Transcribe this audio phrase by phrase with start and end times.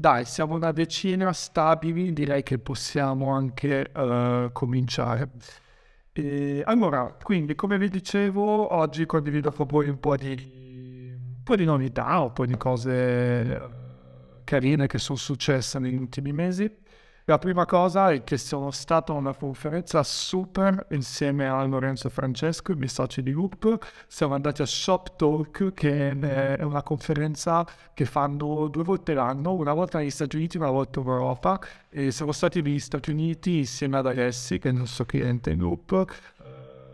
[0.00, 5.32] Dai, siamo una decina stabili, direi che possiamo anche uh, cominciare.
[6.12, 11.56] E, allora, quindi, come vi dicevo, oggi condivido con voi un po' di, un po'
[11.56, 13.60] di novità, un po' di cose eh,
[14.44, 16.72] carine che sono successe negli ultimi mesi.
[17.28, 22.72] La prima cosa è che sono stato a una conferenza super insieme a Lorenzo Francesco,
[22.72, 23.76] i miei soci di Loop.
[24.06, 29.74] Siamo andati a Shop Talk, che è una conferenza che fanno due volte l'anno, una
[29.74, 31.60] volta negli Stati Uniti e una volta in Europa.
[31.90, 35.58] E siamo stati negli Stati Uniti insieme ad Alessi, che è il nostro cliente in
[35.58, 36.06] Loop.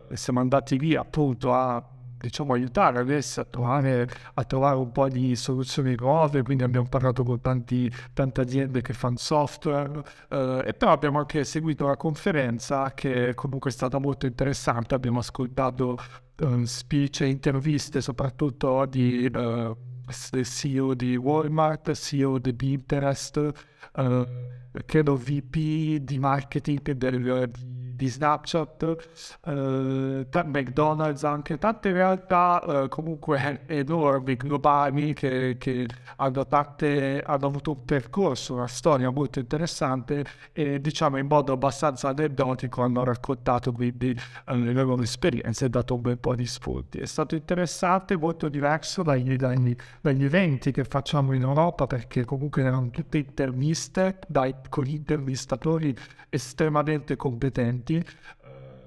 [0.09, 1.80] E siamo andati lì appunto a
[2.24, 7.23] diciamo, aiutare adesso a trovare, a trovare un po' di soluzioni nuove, quindi abbiamo parlato
[7.23, 12.92] con tanti, tante aziende che fanno software, eh, e però abbiamo anche seguito la conferenza
[12.95, 15.98] che comunque è stata molto interessante, abbiamo ascoltato
[16.41, 19.77] uh, speech e interviste soprattutto di uh,
[20.42, 23.52] CEO di Walmart, CEO di Pinterest,
[23.97, 24.27] uh,
[24.86, 28.97] credo VP di marketing del, di Snapchat,
[29.47, 37.72] eh, McDonald's anche, tante realtà eh, comunque enormi, globali, che, che hanno, tante, hanno avuto
[37.72, 44.11] un percorso, una storia molto interessante e diciamo in modo abbastanza aneddotico hanno raccontato quindi
[44.11, 46.98] eh, le loro esperienze e dato un bel po' di spunti.
[46.98, 52.62] È stato interessante, molto diverso dagli, dagli, dagli eventi che facciamo in Europa perché comunque
[52.62, 55.95] erano tutte interviste dai, con intervistatori
[56.28, 58.05] estremamente competenti studenti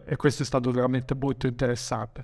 [0.05, 2.23] e questo è stato veramente molto interessante.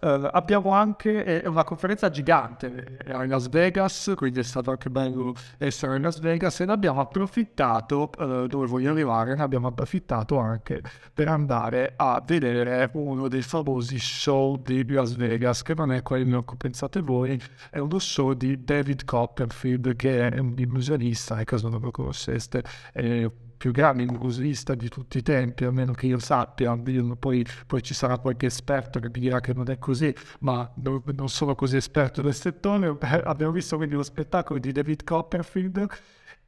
[0.00, 4.90] Uh, abbiamo anche è una conferenza gigante, era in Las Vegas, quindi è stato anche
[4.90, 9.68] bello essere in Las Vegas e ne abbiamo approfittato, uh, dove voglio arrivare, ne abbiamo
[9.68, 10.82] approfittato anche
[11.14, 16.44] per andare a vedere uno dei famosi show di Las Vegas, che non è quello
[16.44, 21.70] che pensate voi, è uno show di David Copperfield, che è un illusionista, e caso
[21.70, 23.26] non lo conosceste, è
[23.64, 26.76] più grande illusionista di tutti i tempi, almeno che io sappia,
[27.18, 31.02] poi, poi, ci sarà qualche esperto che mi dirà che non è così, ma non,
[31.16, 32.94] non sono così esperto del settore.
[33.24, 35.86] Abbiamo visto quindi lo spettacolo di David Copperfield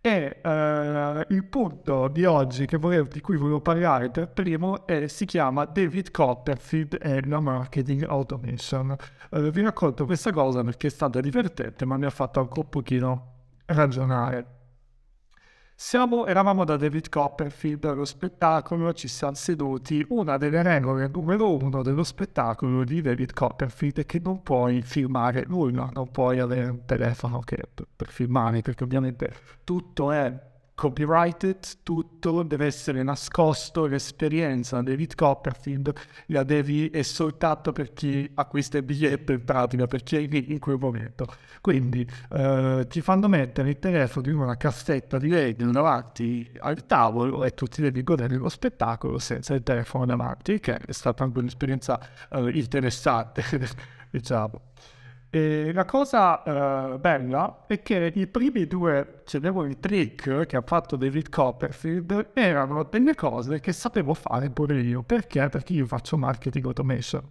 [0.03, 5.25] e uh, il punto di oggi volevo, di cui volevo parlare per primo è, si
[5.25, 8.95] chiama David Copperfield e la marketing automation.
[9.31, 12.69] Uh, vi racconto questa cosa perché è stata divertente ma mi ha fatto anche un
[12.69, 13.33] pochino
[13.65, 14.56] ragionare.
[15.79, 20.05] Siamo, eravamo da David Copperfield allo spettacolo, ci siamo seduti.
[20.09, 25.45] Una delle regole numero uno dello spettacolo di David Copperfield è che non puoi filmare
[25.47, 29.31] nulla, non puoi avere un telefono che, per, per filmare, perché ovviamente
[29.65, 35.93] tutto è copyrighted, tutto deve essere nascosto, l'esperienza David Copperfield
[36.27, 40.53] la devi, è soltanto per chi acquista il biglietto in pratica, per chi è lì
[40.53, 41.27] in quel momento.
[41.63, 47.43] Quindi eh, ti fanno mettere il telefono in una cassetta di legno davanti al tavolo
[47.45, 51.39] e tu ti devi godere lo spettacolo senza il telefono davanti, che è stata anche
[51.39, 51.99] un'esperienza
[52.31, 53.43] eh, interessante,
[54.11, 54.61] diciamo.
[55.37, 60.97] E la cosa uh, bella è che i primi due, i trick che ha fatto
[60.97, 65.03] David Copperfield erano delle cose che sapevo fare pure io.
[65.03, 65.47] Perché?
[65.51, 67.23] Perché io faccio marketing automation.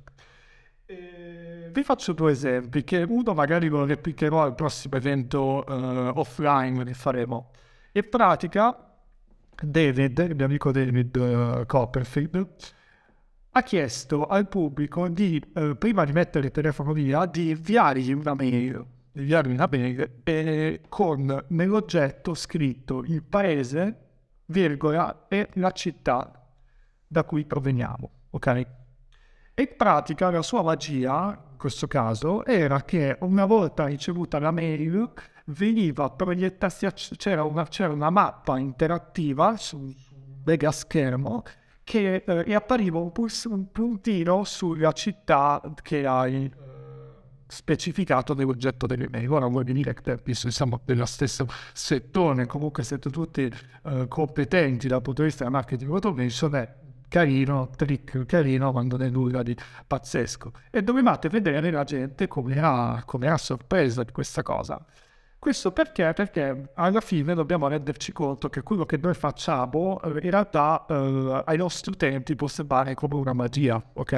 [0.86, 6.84] E vi faccio due esempi, che uno magari lo replicherò al prossimo evento uh, offline
[6.84, 7.50] che faremo.
[7.94, 8.98] In pratica,
[9.60, 12.46] David, il mio amico David uh, Copperfield,
[13.58, 18.34] ha chiesto al pubblico di, eh, prima di mettere il telefono via, di inviargli una
[18.34, 24.00] mail, di inviargli una mail eh, con nell'oggetto scritto il paese,
[24.48, 26.46] virgola, e la città
[27.08, 28.48] da cui proveniamo, ok?
[29.54, 34.52] E in pratica la sua magia, in questo caso, era che una volta ricevuta la
[34.52, 35.14] mail
[35.46, 39.94] veniva proiettata, c'era c'era una mappa interattiva su un
[40.44, 41.42] mega schermo
[41.86, 46.52] che eh, appariva un, pus- un, puntino sulla città che hai eh,
[47.48, 49.32] specificato nell'oggetto dell'email.
[49.32, 53.44] Ora voi dire che visto siamo dello stesso settore, comunque siete tutti
[53.84, 56.76] eh, competenti dal punto di vista del marketing automation, è
[57.08, 59.56] carino, trick carino, quando non è nulla di
[59.86, 60.54] pazzesco.
[60.72, 64.84] E dovevate vedere la gente come era, come era sorpresa di questa cosa.
[65.46, 66.12] Questo perché?
[66.14, 71.44] Perché alla fine dobbiamo renderci conto che quello che noi facciamo eh, in realtà eh,
[71.46, 74.12] ai nostri utenti può sembrare come una magia, ok?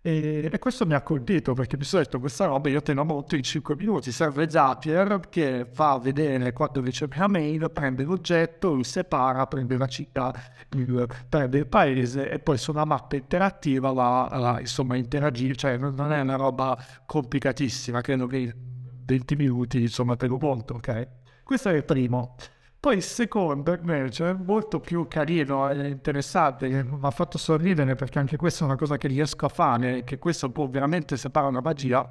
[0.00, 3.02] E, e, questo mi ha colpito perché mi sono detto questa roba io te la
[3.02, 4.12] monto in 5 minuti.
[4.12, 9.88] Serve Zapier che fa vedere quando riceve la mail, prende l'oggetto, lo separa, prende la
[9.88, 10.32] città,
[10.76, 15.56] il, prende il paese e poi su una mappa interattiva va, va insomma interagire.
[15.56, 18.54] Cioè non è una roba complicatissima, credo che
[19.10, 21.08] 20 minuti, insomma, te lo monto, ok?
[21.42, 22.36] Questo è il primo.
[22.78, 28.36] Poi il secondo invece, molto più carino e interessante, mi ha fatto sorridere perché anche
[28.36, 32.08] questa è una cosa che riesco a fare, che questo può veramente separare una magia,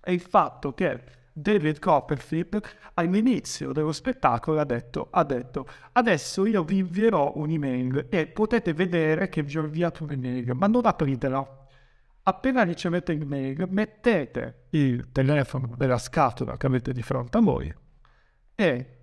[0.00, 2.60] è il fatto che David Copperfield
[2.94, 9.28] all'inizio dello spettacolo ha detto, ha detto adesso io vi invierò un'email e potete vedere
[9.28, 11.63] che vi ho inviato un'email, ma non apritela.
[12.26, 17.74] Appena ricevete l'email mettete il telefono della scatola che avete di fronte a voi
[18.54, 18.98] e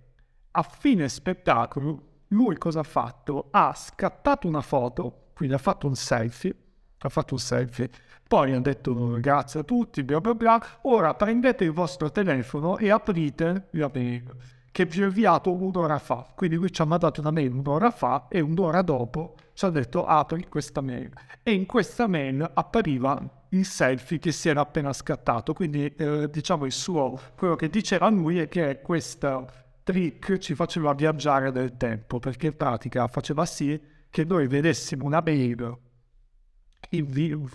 [0.50, 3.46] a fine spettacolo, lui cosa ha fatto?
[3.52, 6.52] Ha scattato una foto, quindi ha fatto un selfie,
[6.98, 7.90] ha fatto un selfie,
[8.26, 12.90] poi ha detto grazie a tutti, bla bla bla, ora prendete il vostro telefono e
[12.90, 14.34] aprite la mail
[14.72, 16.26] che vi ho inviato un'ora fa.
[16.34, 20.06] Quindi lui ci ha mandato una mail un'ora fa e un'ora dopo ci ha detto
[20.06, 21.12] apri questa mail.
[21.42, 25.52] E in questa mail appariva il selfie che si era appena scattato.
[25.52, 29.50] Quindi eh, diciamo il suo, quello che diceva lui è che questo
[29.82, 35.22] trick ci faceva viaggiare nel tempo, perché in pratica faceva sì che noi vedessimo una
[35.24, 35.78] mail,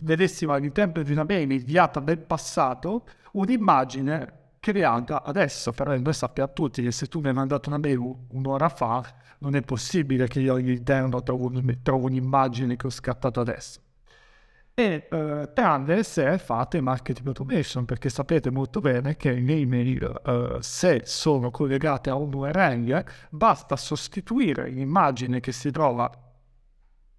[0.01, 4.36] vedessimo all'interno di una mail inviata nel passato un'immagine
[4.71, 7.99] creata adesso, però noi sappiamo tutti che se tu mi hai mandato una mail
[8.31, 9.01] un'ora fa,
[9.39, 11.49] non è possibile che io all'interno trovo,
[11.81, 13.79] trovo un'immagine che ho scattato adesso.
[14.73, 20.57] E eh, tranne se fate marketing automation perché sapete molto bene che le email eh,
[20.59, 26.11] se sono collegate a un URL basta sostituire l'immagine che si trova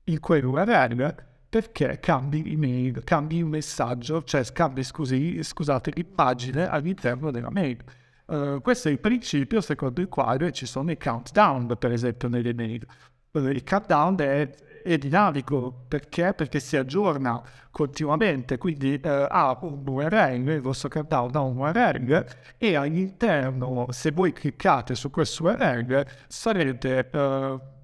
[0.05, 7.51] in quell'URL perché cambi email, cambi il messaggio, cioè cambi scusi, scusate l'immagine all'interno della
[7.51, 7.79] mail.
[8.27, 12.53] Uh, questo è il principio secondo il quale ci sono i countdown, per esempio, nelle
[12.53, 12.87] mail.
[13.33, 14.51] Uh, il countdown è
[14.83, 16.33] è dinamico perché?
[16.35, 22.27] Perché si aggiorna continuamente, quindi eh, ha un URL, il vostro countdown ha un URL
[22.57, 27.11] e all'interno, se voi cliccate su questo URL, sarete...
[27.11, 27.77] Eh,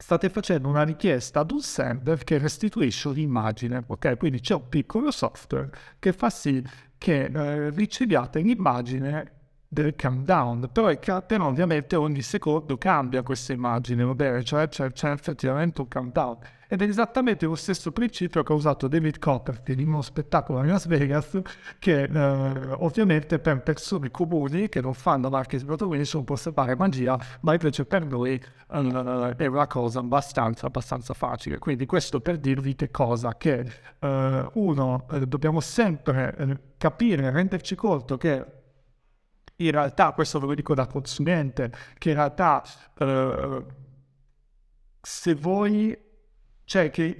[0.00, 4.16] state facendo una richiesta ad un server che restituisce un'immagine, ok?
[4.16, 6.64] Quindi c'è un piccolo software che fa sì
[6.96, 9.39] che eh, riceviate l'immagine
[9.72, 14.42] del countdown, però, il, però ovviamente ogni secondo cambia questa immagine, va bene?
[14.42, 16.38] Cioè c'è, c'è, effettivamente un countdown.
[16.66, 20.64] Ed è esattamente lo stesso principio che ha usato David Copperfield in uno spettacolo a
[20.64, 21.40] Las Vegas,
[21.78, 27.52] che eh, ovviamente per persone comuni che non fanno marketing protagonismo può sembrare magia, ma
[27.52, 31.58] invece per noi eh, è una cosa abbastanza, abbastanza facile.
[31.58, 33.36] Quindi questo per dirvi che cosa?
[33.36, 33.66] Che
[34.00, 38.58] eh, uno, eh, dobbiamo sempre eh, capire, renderci conto che
[39.60, 42.62] in realtà, questo ve lo dico da consulente, che in realtà
[42.98, 43.64] eh,
[45.00, 46.08] se voi
[46.70, 47.16] cioè che,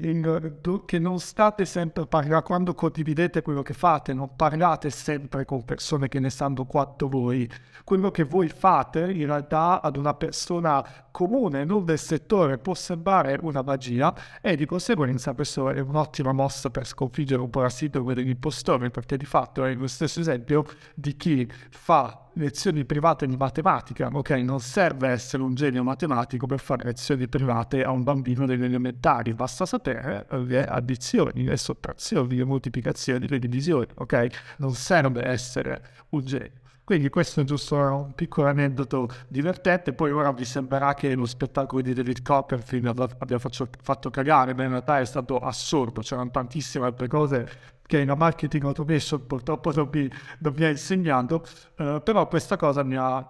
[0.87, 6.07] che, non state sempre parlando, quando condividete quello che fate, non parlate sempre con persone
[6.07, 7.51] che ne sanno quanto voi.
[7.83, 13.39] Quello che voi fate in realtà ad una persona comune, non del settore, può sembrare
[13.43, 18.15] una magia e di conseguenza questo è un'ottima mossa per sconfiggere un po' la sindrome
[18.15, 20.65] dell'impostore, perché di fatto è lo stesso esempio
[20.95, 24.31] di chi fa lezioni private di matematica, ok?
[24.31, 29.35] Non serve essere un genio matematico per fare lezioni private a un bambino delle elementari,
[29.35, 34.27] basta sapere le addizioni, le sottrazioni, le moltiplicazioni, le divisioni, ok?
[34.59, 36.60] Non serve essere un genio.
[36.91, 41.83] Quindi questo è giusto un piccolo aneddoto divertente, poi ora vi sembrerà che lo spettacolo
[41.83, 47.07] di David Copperfield abbia fatto cagare, ma in realtà è stato assurdo, c'erano tantissime altre
[47.07, 47.49] cose
[47.87, 51.45] che in marketing automation purtroppo non mi, non mi ha insegnato,
[51.77, 53.25] uh, però questa cosa mi ha,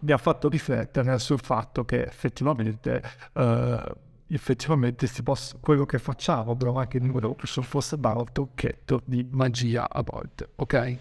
[0.00, 3.02] mi ha, fatto riflettere sul fatto che effettivamente...
[3.34, 3.80] Uh,
[4.28, 10.02] effettivamente possa, quello che facciamo però anche in Europe fosse un tocchetto di magia a
[10.02, 10.98] volte, ok?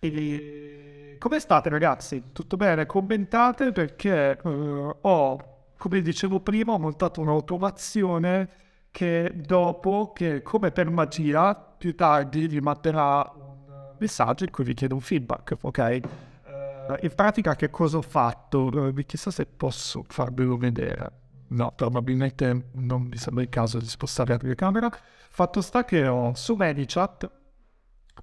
[0.00, 2.24] E come state ragazzi?
[2.32, 2.86] Tutto bene?
[2.86, 8.48] Commentate perché uh, ho, come dicevo prima, ho montato un'automazione
[8.92, 14.74] che dopo, che come per magia, più tardi vi manderà un messaggio in cui vi
[14.74, 16.00] chiedo un feedback, ok?
[16.44, 18.70] Uh, in pratica che cosa ho fatto?
[18.72, 21.12] Uh, chissà se posso farvelo vedere.
[21.48, 24.90] No, probabilmente non mi sembra il caso di spostare la telecamera.
[25.30, 27.30] Fatto sta che ho su ManyChat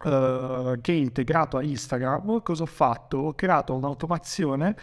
[0.04, 3.18] uh, che è integrato a Instagram, cosa ho fatto?
[3.18, 4.76] Ho creato un'automazione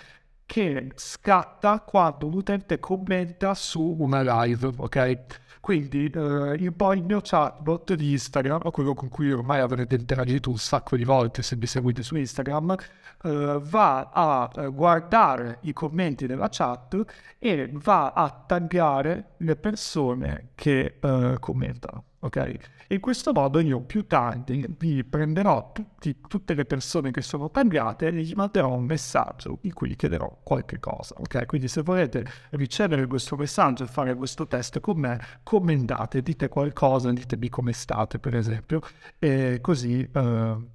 [0.47, 5.19] che scatta quando l'utente commenta su una live, ok?
[5.61, 10.51] Quindi uh, il, poi il mio chatbot di Instagram, quello con cui ormai avrete interagito
[10.51, 12.77] un sacco di volte se mi seguite su Instagram,
[13.23, 17.01] uh, va a guardare i commenti della chat
[17.39, 20.99] e va a taggare le persone che
[21.39, 22.55] commentano ok?
[22.89, 28.09] In questo modo io più tardi vi prenderò tutti, tutte le persone che sono taggate
[28.09, 31.47] e gli manderò un messaggio in cui chiederò qualche cosa, ok?
[31.47, 37.11] Quindi se volete ricevere questo messaggio e fare questo test con me, commentate, dite qualcosa,
[37.13, 38.81] ditemi come state per esempio,
[39.19, 40.09] e così...
[40.13, 40.72] Uh,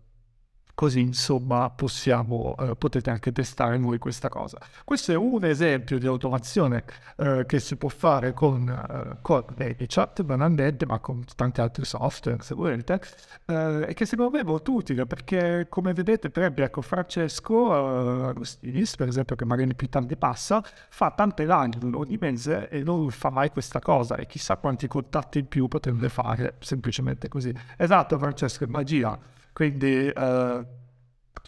[0.77, 4.60] Così insomma possiamo, eh, potete anche testare voi questa cosa.
[4.86, 6.84] Questo è un esempio di automazione
[7.15, 12.43] eh, che si può fare con, eh, con ManyChat banalmente, ma con tanti altri software
[12.43, 13.01] se volete,
[13.46, 17.74] eh, e che secondo me è molto utile perché come vedete per esempio ecco, Francesco
[17.74, 22.84] eh, Agostinis, per esempio che magari più tanti passa, fa tante live ogni mese e
[22.84, 27.51] non fa mai questa cosa e chissà quanti contatti in più potrebbe fare semplicemente così.
[27.77, 29.36] Esatto Francesco, è magia.
[29.57, 30.65] Quindi eh,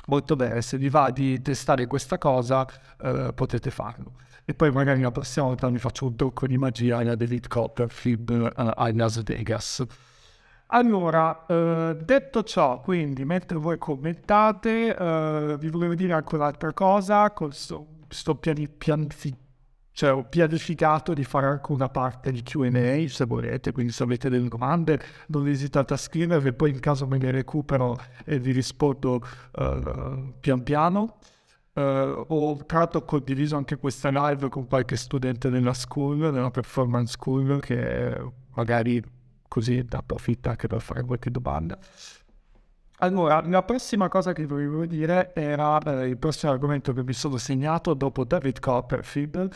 [0.08, 2.66] molto bene, se vi va di testare questa cosa
[3.00, 4.14] eh, potete farlo.
[4.46, 8.30] E poi magari la prossima volta mi faccio un tocco di magia alla David Copperfield
[8.32, 9.86] uh, a Las Vegas.
[10.72, 17.30] Allora, eh, detto ciò, quindi mentre voi commentate, eh, vi volevo dire anche un'altra cosa,
[17.30, 19.49] con sto piani, pianificando
[20.00, 24.30] cioè ho pianificato di fare anche una parte di Q&A se volete, quindi se avete
[24.30, 29.22] delle domande non esitate a scrivervi, poi in caso me ne recupero e vi rispondo
[29.56, 31.18] uh, pian piano.
[31.74, 37.12] Uh, ho tra l'altro condiviso anche questa live con qualche studente della school, della performance
[37.12, 38.16] school, che
[38.56, 39.04] magari
[39.50, 41.78] così approfitta anche per fare qualche domanda.
[43.00, 47.36] Allora, la prossima cosa che volevo dire era eh, il prossimo argomento che mi sono
[47.36, 49.50] segnato dopo David Copperfield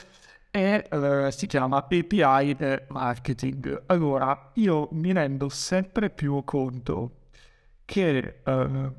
[0.56, 2.56] e uh, si chiama API
[2.90, 3.86] Marketing.
[3.88, 7.22] Allora, io mi rendo sempre più conto
[7.84, 8.94] che, uh,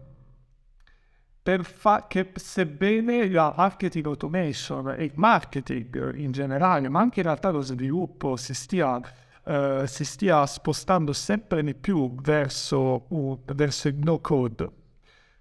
[1.40, 7.26] per fa- che sebbene la marketing automation e il marketing in generale, ma anche in
[7.26, 9.00] realtà lo sviluppo si stia,
[9.44, 13.06] uh, si stia spostando sempre di più verso,
[13.44, 14.68] verso il no code,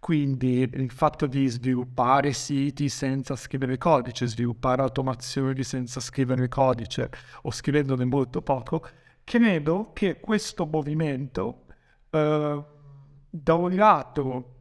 [0.03, 7.09] quindi il fatto di sviluppare siti senza scrivere codice, sviluppare automazioni senza scrivere codice
[7.43, 8.85] o scrivendone molto poco,
[9.23, 11.67] credo che questo movimento
[12.09, 12.63] eh,
[13.29, 14.52] da un lato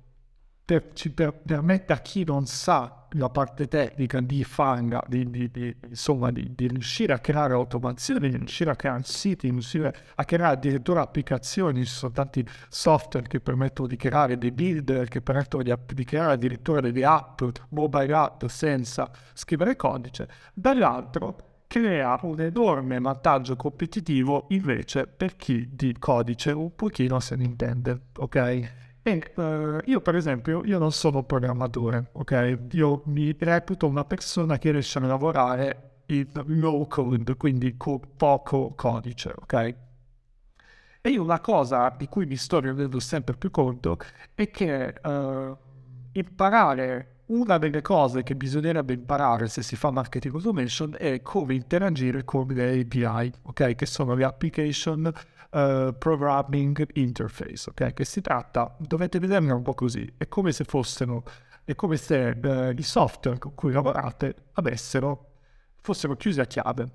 [0.81, 5.77] per, per, permette a chi non sa la parte tecnica di Fanga, di, di, di,
[5.89, 10.55] insomma, di, riuscire a creare automazioni, di riuscire a creare siti, di riuscire a creare
[10.55, 11.85] addirittura applicazioni.
[11.85, 16.33] Ci sono tanti software che permettono di creare dei builder, che permettono di, di creare
[16.33, 20.29] addirittura delle app, mobile app senza scrivere codice.
[20.55, 27.45] Dall'altro crea un enorme vantaggio competitivo invece per chi di codice un pochino se ne
[27.45, 28.91] intende, ok?
[29.05, 32.59] E uh, io per esempio, io non sono programmatore, ok?
[32.73, 38.75] Io mi reputo una persona che riesce a lavorare in low code, quindi con poco
[38.77, 39.75] codice, ok?
[41.05, 43.99] E io una cosa di cui mi sto rendendo sempre più conto
[44.35, 45.57] è che uh,
[46.13, 52.25] imparare una delle cose che bisognerebbe imparare se si fa marketing automation è come interagire
[52.25, 53.75] con le API, ok?
[53.75, 55.13] Che sono le application
[55.53, 57.93] uh, programming interface, ok?
[57.93, 61.25] Che si tratta, dovete vederla un po' così, è come se fossero,
[61.65, 65.35] è come se uh, i software con cui lavorate avessero,
[65.81, 66.91] fossero chiusi a chiave,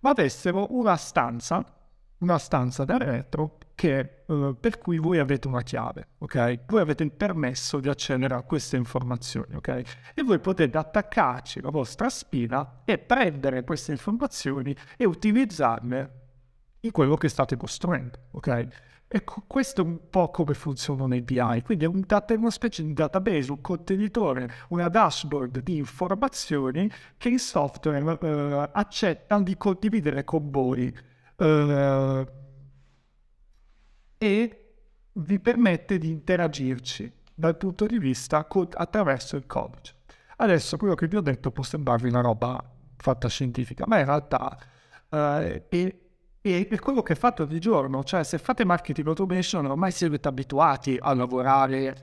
[0.00, 1.64] ma avessero una stanza,
[2.18, 6.64] una stanza da retro che, uh, per cui voi avete una chiave, ok?
[6.66, 9.68] Voi avete il permesso di accedere a queste informazioni, ok?
[10.14, 16.26] E voi potete attaccarci la vostra spina e prendere queste informazioni e utilizzarle
[16.80, 18.68] in quello che state costruendo, ok?
[19.10, 22.82] Ecco, questo è un po' come funzionano i BI, quindi è un data, una specie
[22.82, 30.24] di database, un contenitore, una dashboard di informazioni che il software eh, accetta di condividere
[30.24, 30.94] con voi
[31.36, 32.26] eh,
[34.18, 34.72] e
[35.12, 39.94] vi permette di interagirci dal punto di vista co- attraverso il codice.
[40.36, 42.62] Adesso quello che vi ho detto può sembrarvi una roba
[42.96, 44.58] fatta scientifica, ma in realtà
[45.08, 45.60] eh, è
[46.54, 50.96] e è quello che fate ogni giorno, cioè se fate marketing automation ormai siete abituati
[51.00, 51.96] a lavorare,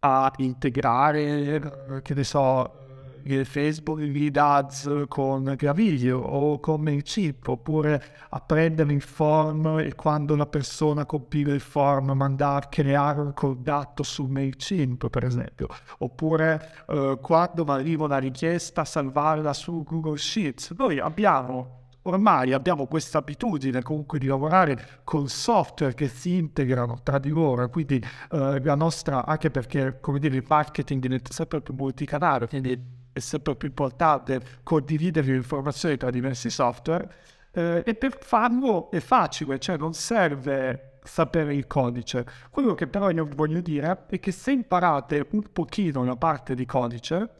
[0.00, 2.84] a integrare, eh, che ne so,
[3.26, 9.94] il Facebook lead ads con Graviglio o con MailChimp, oppure a prendere il form e
[9.94, 15.66] quando la persona compila il form mandare, creare un contatto su MailChimp, per esempio,
[15.98, 20.72] oppure eh, quando arriva una richiesta salvarla su Google Sheets.
[20.76, 27.18] Noi abbiamo ormai abbiamo questa abitudine comunque di lavorare con software che si integrano tra
[27.18, 27.96] di loro, quindi
[28.30, 32.80] eh, la nostra, anche perché come dire il marketing diventa sempre più multicanale, quindi
[33.12, 37.10] è sempre più importante condividere le informazioni tra diversi software
[37.52, 42.26] eh, e per farlo è facile, cioè non serve sapere il codice.
[42.50, 46.66] Quello che però io voglio dire è che se imparate un pochino la parte di
[46.66, 47.30] codice,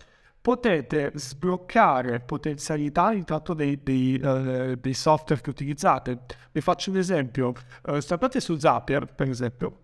[0.47, 6.21] potete sbloccare potenzialità intanto dei, dei, uh, dei software che utilizzate.
[6.53, 7.53] Vi faccio un esempio.
[7.83, 9.79] Uh, state su Zapier, per esempio,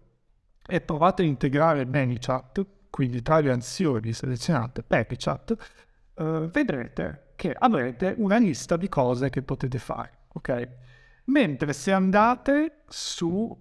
[0.64, 5.57] e provate a integrare ManyChat, quindi tra le azioni selezionate ManyChat,
[6.14, 10.69] uh, vedrete che avrete una lista di cose che potete fare, ok?
[11.25, 13.52] Mentre se andate su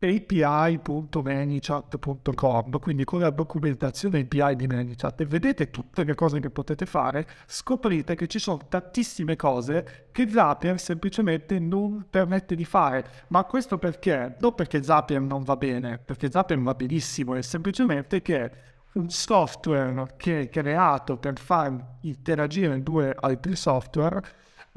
[0.00, 6.86] api.manychat.com, quindi con la documentazione API di ManyChat e vedete tutte le cose che potete
[6.86, 13.04] fare, scoprite che ci sono tantissime cose che Zapier semplicemente non permette di fare.
[13.28, 14.36] Ma questo perché?
[14.38, 18.52] Non perché Zapier non va bene, perché Zapier va benissimo, è semplicemente che
[18.92, 24.22] un software che è creato per far interagire due altri software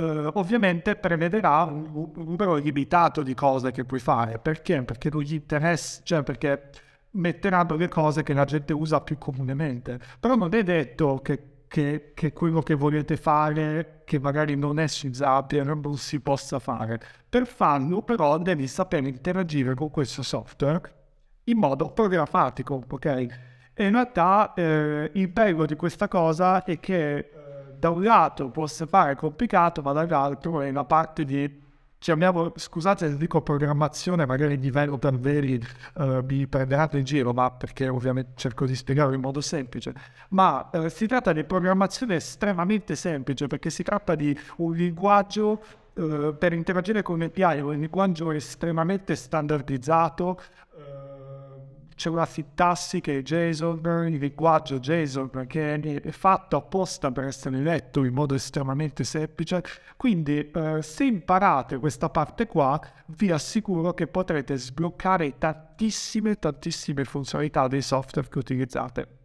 [0.01, 4.39] eh, ovviamente prevederà un, numero limitato di cose che puoi fare.
[4.39, 4.81] Perché?
[4.83, 6.69] Perché non gli interessa, cioè perché
[7.11, 9.99] metteranno le cose che la gente usa più comunemente.
[10.19, 14.87] Però non è detto che, che, che quello che volete fare, che magari non è
[14.87, 16.99] su Zapier, non si possa fare.
[17.29, 20.99] Per farlo però devi sapere interagire con questo software
[21.45, 23.05] in modo programmatico, ok?
[23.73, 27.31] E in realtà eh, il bello di questa cosa è che
[27.81, 31.59] da un lato può sembrare complicato, ma dall'altro è una parte di
[31.97, 35.59] chiamiamo, scusate se dico programmazione, magari developer veri
[35.95, 39.93] uh, mi prenderanno in giro, ma perché ovviamente cerco di spiegarlo in modo semplice,
[40.29, 46.37] ma uh, si tratta di programmazione estremamente semplice perché si tratta di un linguaggio uh,
[46.37, 50.39] per interagire con API, un linguaggio estremamente standardizzato
[52.01, 57.59] c'è una sintassi che è JSON, il linguaggio JSON che è fatto apposta per essere
[57.59, 59.61] letto in modo estremamente semplice.
[59.97, 67.67] Quindi eh, se imparate questa parte qua, vi assicuro che potrete sbloccare tantissime, tantissime funzionalità
[67.67, 69.20] dei software che utilizzate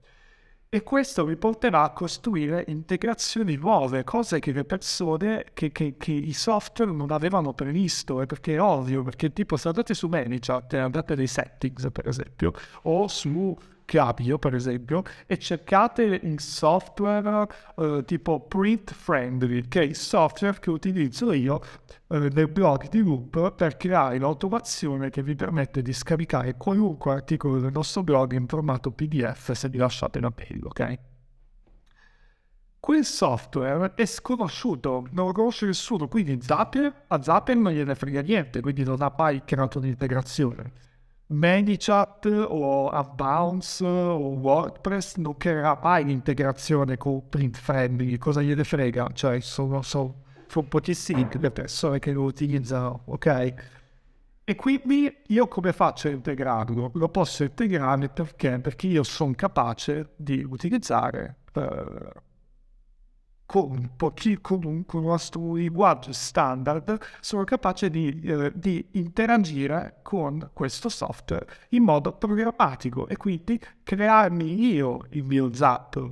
[0.69, 6.13] e questo vi porterà a costruire integrazioni nuove, cose che le persone, che, che, che
[6.13, 10.75] i software non avevano previsto, e perché è ovvio, perché tipo se andate su ManyChat
[10.75, 12.53] e andate nei settings per esempio,
[12.83, 17.47] o su Capio per esempio, e cercate il software
[17.77, 21.61] uh, tipo Print Friendly, che è il software che utilizzo io
[22.09, 27.61] uh, nel blog di Loop per creare un'automazione che vi permette di scaricare qualunque articolo
[27.61, 30.99] del nostro blog in formato PDF se vi lasciate la mail, ok?
[32.81, 38.21] Quel software è sconosciuto, non lo conosce nessuno, quindi Zapier, a Zapier non gliene frega
[38.21, 40.73] niente, quindi non ha mai creato un'integrazione
[41.29, 49.09] ManyChat o Abounce o WordPress non creerà mai l'integrazione con Print Friendly, cosa gliene frega?
[49.13, 53.55] Cioè sono, sono, sono pochissime le persone che lo utilizzano, ok?
[54.45, 56.93] E quindi io come faccio a integrarlo?
[56.95, 58.61] Lo posso integrare perché?
[58.61, 61.63] Perché io sono capace di utilizzare uh,
[63.47, 70.01] con, pochi, con, un, con un nostro linguaggio standard sono capace di, eh, di, interagire
[70.03, 76.11] con questo software in modo programmatico e quindi crearmi io il mio zap eh,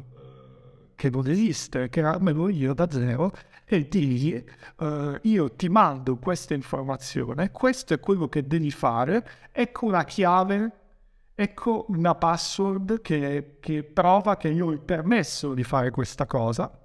[0.94, 3.32] che non esiste, crearmelo io da zero
[3.66, 4.44] e dirgli
[4.76, 10.70] uh, io ti mando questa informazione, questo è quello che devi fare, ecco una chiave,
[11.34, 16.78] ecco una password che, che prova che io ho il permesso di fare questa cosa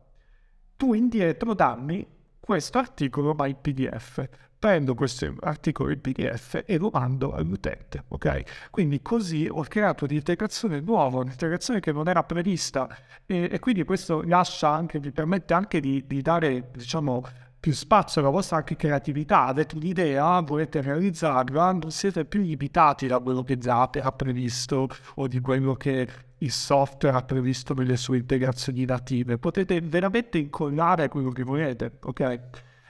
[0.79, 2.07] tu indietro dammi
[2.39, 4.25] questo articolo ma in PDF.
[4.57, 8.69] Prendo questo articolo in PDF e lo mando all'utente, ok?
[8.69, 12.87] Quindi così ho creato un'integrazione nuova, un'integrazione che non era prevista
[13.25, 17.25] e, e quindi questo lascia anche, vi permette anche di, di dare, diciamo,
[17.59, 23.19] più spazio alla vostra anche creatività, avete un'idea, volete realizzarla, non siete più limitati da
[23.19, 28.17] quello che Zapier ha previsto o di quello che il software ha previsto nelle sue
[28.17, 32.39] integrazioni native, potete veramente incollare quello che volete, ok?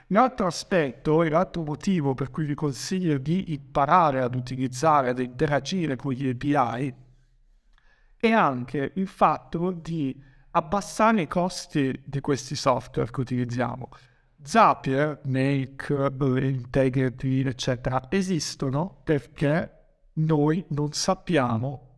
[0.08, 5.96] L'altro aspetto e l'altro motivo per cui vi consiglio di imparare ad utilizzare, ad interagire
[5.96, 6.94] con gli API
[8.16, 10.14] è anche il fatto di
[10.52, 13.88] abbassare i costi di questi software che utilizziamo.
[14.42, 15.94] Zapier, Make,
[16.40, 19.80] Integrity, eccetera, esistono perché
[20.14, 21.90] noi non sappiamo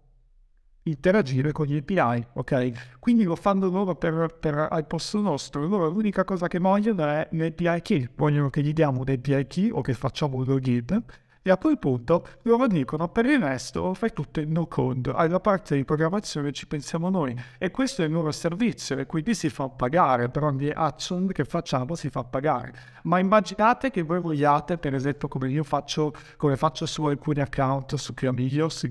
[0.85, 2.99] interagire con gli API, ok?
[2.99, 5.67] Quindi lo fanno loro per, per al posto nostro.
[5.67, 8.09] Loro l'unica cosa che vogliono è l'API key.
[8.17, 11.05] Vogliono che gli diamo un API key o che facciamo un login
[11.45, 15.41] E a quel punto loro dicono per il resto fai tutto in no code, alla
[15.41, 19.49] parte di programmazione ci pensiamo noi e questo è il loro servizio e quindi si
[19.49, 22.73] fa pagare, per ogni action che facciamo si fa pagare.
[23.03, 27.97] Ma immaginate che voi vogliate, per esempio come io faccio, come faccio su alcuni account
[27.97, 28.89] su Clamilios,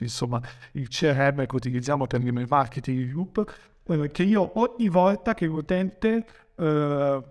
[0.00, 0.40] insomma
[0.72, 3.44] il CRM che utilizziamo per il marketing loop,
[3.84, 6.24] eh, che io ogni volta che l'utente
[6.56, 7.24] eh,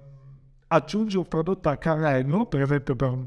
[0.68, 3.26] aggiunge un prodotto al carrello, per esempio per un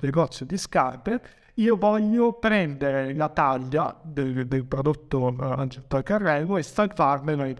[0.00, 1.20] negozio di scarpe,
[1.54, 7.56] io voglio prendere la taglia del, del prodotto aggiunto al carrello e salvarmelo in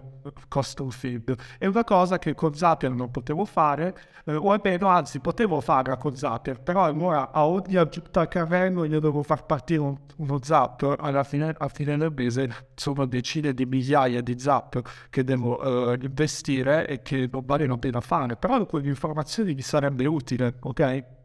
[0.47, 1.35] custom field.
[1.57, 5.97] È una cosa che con Zapier non potevo fare, eh, o almeno anzi potevo farla
[5.97, 10.39] con Zapier, però allora a ogni aggiunta al carrello io devo far partire un, uno
[10.41, 15.59] Zapier, alla fine, alla fine del mese sono decine di migliaia di Zapier che devo
[15.61, 20.55] uh, investire e che non vale la pena fare, però quelle informazioni mi sarebbe utile,
[20.59, 21.19] ok?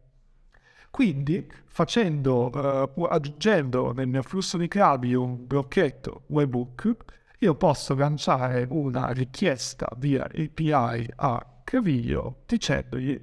[0.97, 2.51] Quindi facendo,
[2.95, 6.95] uh, aggiungendo nel mio flusso di cavi un blocchetto webhook,
[7.41, 13.21] io posso lanciare una richiesta via API a Cavio dicendogli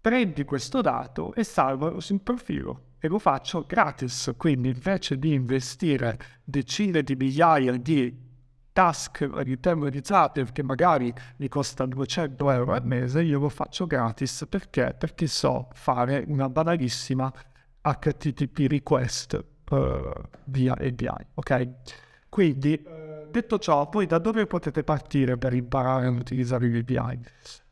[0.00, 6.16] prendi questo dato e salvalo sul profilo e lo faccio gratis, quindi invece di investire
[6.44, 8.23] decine di migliaia di
[8.74, 9.30] task
[10.02, 14.94] Zapier che magari mi costa 200 euro al mese, io lo faccio gratis perché?
[14.98, 17.32] Perché so fare una banalissima
[17.80, 20.10] HTTP request uh,
[20.46, 21.68] via API, ok?
[22.28, 27.20] Quindi, uh, detto ciò, poi da dove potete partire per imparare ad utilizzare l'API?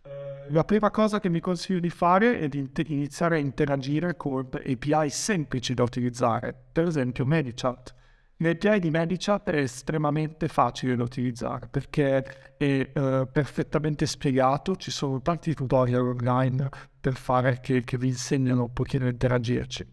[0.03, 0.09] Uh,
[0.53, 5.11] la prima cosa che mi consiglio di fare è di iniziare a interagire con API
[5.11, 7.95] semplici da utilizzare, per esempio ManyChat
[8.43, 15.23] L'API di ManyChat è estremamente facile da utilizzare perché è uh, perfettamente spiegato, ci sono
[15.23, 16.69] tanti tutorial online
[17.01, 19.87] per fare che, che vi insegnano un pochino a interagirci.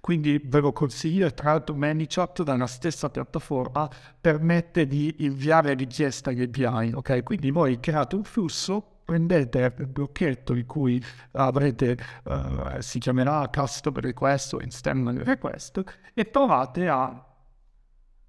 [0.00, 6.42] Quindi ve lo consiglio, tra l'altro ManyChat dalla stessa piattaforma permette di inviare richiesta agli
[6.42, 7.24] API, ok?
[7.24, 11.02] Quindi voi create un flusso prendete il blocchetto di cui
[11.32, 15.82] avrete, uh, si chiamerà custom request o external request
[16.14, 17.26] e provate a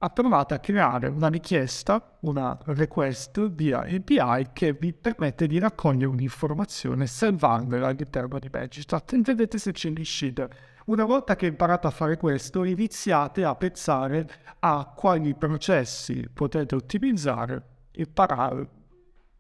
[0.04, 6.08] ha provato a creare una richiesta, una request via API che vi permette di raccogliere
[6.08, 10.50] un'informazione salvandola all'interno di Magichat e vedete se ci riuscite.
[10.88, 17.68] Una volta che imparate a fare questo, iniziate a pensare a quali processi potete ottimizzare
[17.94, 18.70] imparare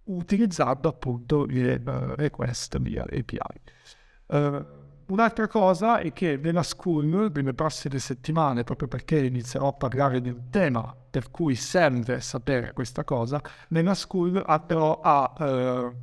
[0.05, 3.37] utilizzando appunto le uh, request via API.
[4.27, 4.65] Uh, eh,
[5.13, 10.29] Un'altra cosa è che nella school, nelle prossime settimane, proprio perché inizierò a parlare di
[10.29, 15.95] un tema per cui serve sapere questa cosa, nella school andrò a, eh,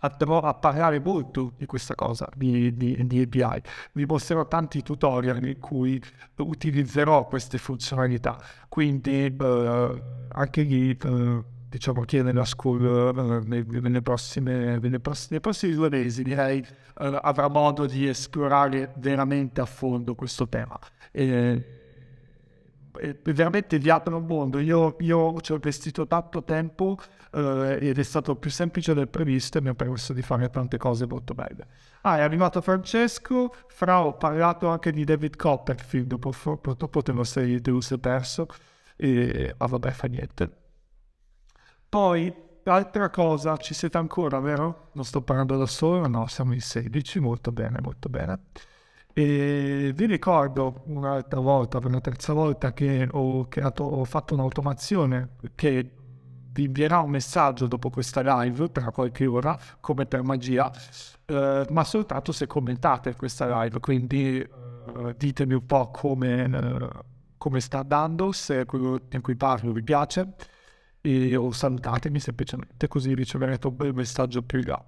[0.00, 3.62] andrò a parlare molto di questa cosa, di, di, di API.
[3.92, 5.98] Vi mostrerò tanti tutorial in cui
[6.36, 10.90] utilizzerò queste funzionalità, quindi eh, anche lì...
[10.90, 17.18] Eh, diciamo che nella school nelle prossime, nelle prossime, nei prossimi due mesi direi uh,
[17.20, 20.78] avrà modo di esplorare veramente a fondo questo tema.
[21.12, 21.64] E,
[22.98, 24.58] e veramente vi apre un mondo.
[24.58, 26.96] Io, io, ci ho investito tanto tempo
[27.32, 27.38] uh,
[27.78, 31.06] ed è stato più semplice del previsto e mi ha permesso di fare tante cose
[31.06, 31.66] molto belle.
[32.02, 37.60] Ah, è arrivato Francesco, fra ho parlato anche di David Copperfield, purtroppo te lo sei,
[37.60, 38.46] te lo perso
[38.96, 40.64] e ah, vabbè fa niente.
[41.88, 44.90] Poi, altra cosa, ci siete ancora, vero?
[44.92, 48.40] Non sto parlando da solo, no, siamo in 16, molto bene, molto bene.
[49.12, 55.36] E vi ricordo un'altra volta, per la terza volta, che ho, creato, ho fatto un'automazione
[55.54, 55.90] che
[56.52, 60.70] vi invierà un messaggio dopo questa live tra qualche ora, come per magia,
[61.26, 66.88] eh, ma soltanto se commentate questa live, quindi eh, ditemi un po' come, eh,
[67.36, 70.34] come sta andando, se quello in cui parlo vi piace
[71.06, 74.84] e, o salutatemi semplicemente così riceverete un bel messaggio più in là.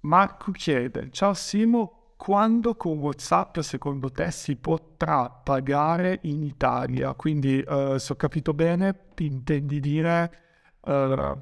[0.00, 7.14] Marco chiede, ciao Simo, quando con Whatsapp secondo te si potrà pagare in Italia?
[7.14, 10.32] Quindi uh, se ho capito bene, intendi dire
[10.80, 11.38] uh,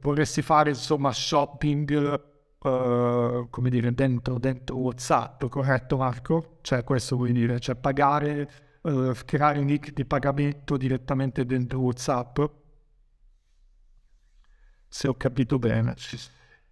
[0.00, 2.22] vorresti fare insomma shopping
[2.62, 6.58] uh, come dire dentro, dentro Whatsapp, corretto Marco?
[6.60, 8.50] Cioè questo vuoi dire, cioè pagare
[8.82, 12.40] uh, creare un link di pagamento direttamente dentro WhatsApp.
[14.88, 15.94] Se ho capito bene.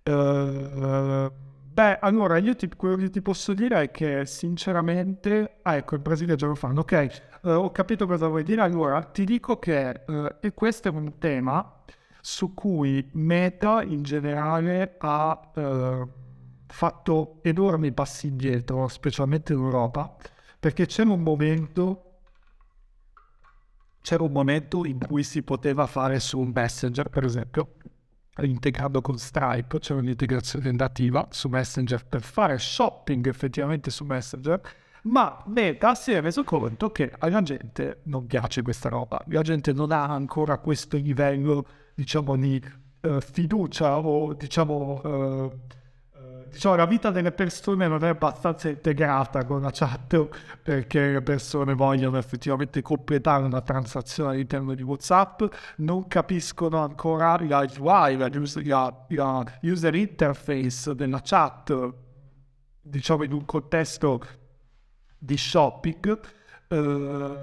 [0.04, 1.30] Uh,
[1.72, 6.00] beh, allora io ti, quello che ti posso dire è che sinceramente, ah, ecco, il
[6.00, 6.80] Brasile già lo fanno.
[6.80, 8.62] Ok, uh, ho capito cosa vuoi dire.
[8.62, 10.02] Allora, ti dico che
[10.40, 11.82] e questo è un tema
[12.20, 15.50] su cui Meta in generale ha
[16.66, 20.16] fatto enormi passi indietro, specialmente in Europa,
[20.58, 22.02] perché c'era un momento
[24.00, 27.74] c'era un momento in cui si poteva fare su Messenger, per esempio,
[28.40, 34.60] integrando con Stripe, c'era un'integrazione nativa su Messenger per fare shopping effettivamente su Messenger,
[35.02, 39.72] ma Meta si è reso conto che alla gente non piace questa roba, la gente
[39.72, 42.62] non ha ancora questo livello, diciamo, di
[43.02, 45.52] uh, fiducia o, diciamo, uh,
[46.50, 50.28] diciamo, la vita delle persone non è abbastanza integrata con la chat
[50.62, 55.42] perché le persone vogliono effettivamente completare una transazione all'interno di WhatsApp,
[55.76, 58.28] non capiscono ancora la UI, la
[58.64, 61.92] la, la user interface della chat,
[62.80, 64.20] diciamo in un contesto
[65.18, 66.20] di shopping.
[66.68, 67.36] Uh,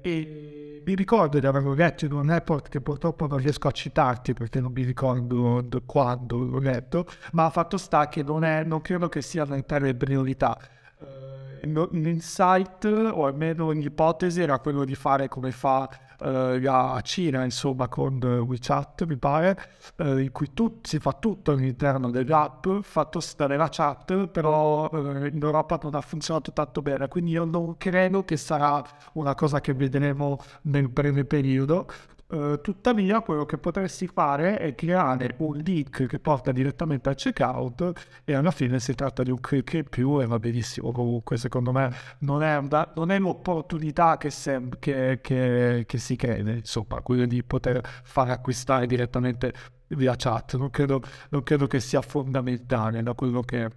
[0.00, 4.32] e mi ricordo di averlo letto in un report che purtroppo non riesco a citarti
[4.32, 9.08] perché non mi ricordo quando l'ho letto, ma fatto sta che non, è, non credo
[9.08, 10.58] che sia nella priorità.
[10.98, 15.88] Uh, l'insight, o almeno l'ipotesi, era quello di fare come fa
[16.20, 19.58] eh, la Cina, insomma, con WeChat, mi pare,
[19.96, 25.28] eh, in cui tu, si fa tutto all'interno dell'app, fatto stare la chat, però eh,
[25.28, 28.82] in Europa non ha funzionato tanto bene, quindi io non credo che sarà
[29.14, 31.86] una cosa che vedremo nel breve periodo.
[32.30, 38.20] Uh, tuttavia, quello che potresti fare è creare un link che porta direttamente al checkout
[38.22, 40.92] e alla fine si tratta di un click in più e va benissimo.
[40.92, 46.16] Comunque, secondo me, non è, una, non è l'opportunità che, sem- che, che, che, si
[46.16, 49.54] crede, insomma, quello di poter fare acquistare direttamente
[49.88, 50.54] via chat.
[50.58, 53.70] Non credo, non credo che sia fondamentale da quello che.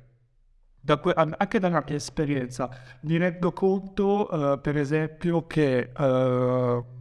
[0.82, 2.70] Da que- anche dalla mia esperienza
[3.04, 5.92] mi rendo conto, uh, per esempio, che.
[5.98, 7.00] Uh,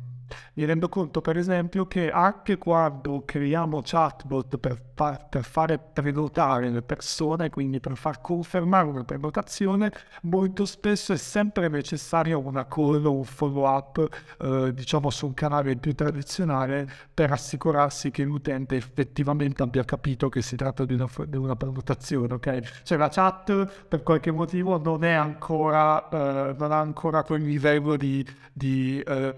[0.54, 6.70] mi rendo conto per esempio che anche quando creiamo chatbot per, far, per fare prenotare
[6.70, 13.04] le persone, quindi per far confermare una prenotazione, molto spesso è sempre necessario una call
[13.04, 14.08] o un follow up,
[14.40, 20.42] eh, diciamo su un canale più tradizionale per assicurarsi che l'utente effettivamente abbia capito che
[20.42, 22.82] si tratta di una, di una prenotazione, ok?
[22.82, 27.96] Cioè la chat per qualche motivo non è ancora, eh, non ha ancora quel livello
[27.96, 29.34] di, di eh,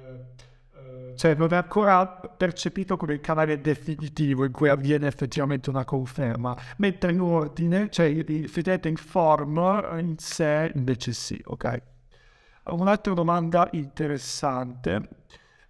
[1.16, 6.56] cioè non è ancora percepito come il canale definitivo in cui avviene effettivamente una conferma,
[6.78, 11.82] mentre in ordine, cioè effettivamente in form in sé invece sì, ok?
[12.64, 15.08] Un'altra domanda interessante.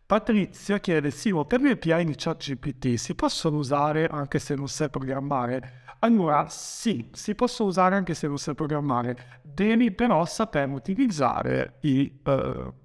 [0.04, 4.90] Patrizia chiede, Simo, per le API di ChatGPT si possono usare anche se non sai
[4.90, 5.80] programmare?
[6.00, 9.40] Allora, sì, si possono usare anche se non sai programmare.
[9.40, 12.20] Devi però saper utilizzare i...
[12.24, 12.80] Uh,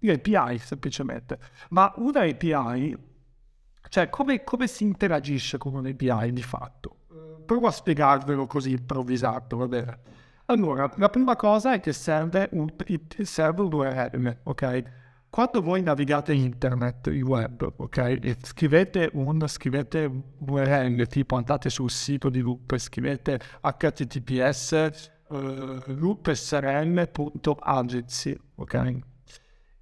[0.00, 1.38] l'API semplicemente.
[1.70, 2.96] Ma una API,
[3.88, 6.96] cioè come, come si interagisce con un'API di fatto?
[7.44, 9.98] Provo a spiegarvelo così improvvisato, va bene?
[10.46, 12.72] Allora, la prima cosa è che serve un,
[13.22, 14.82] serve un URL, ok?
[15.30, 17.98] Quando voi navigate internet, il web, ok?
[17.98, 25.80] E scrivete un, scrivete un URL, tipo andate sul sito di Loop, scrivete https uh,
[25.86, 28.98] loopsrm.agency, ok?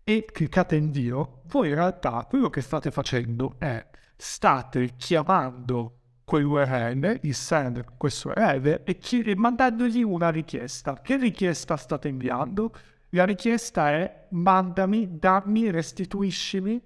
[0.08, 7.34] E cliccate invio, voi in realtà quello che state facendo è state chiamando quell'URL, il
[7.34, 10.94] sender questo URL e, chi- e mandandogli una richiesta.
[11.02, 12.74] Che richiesta state inviando?
[13.10, 16.82] La richiesta è mandami, dammi, restituiscimi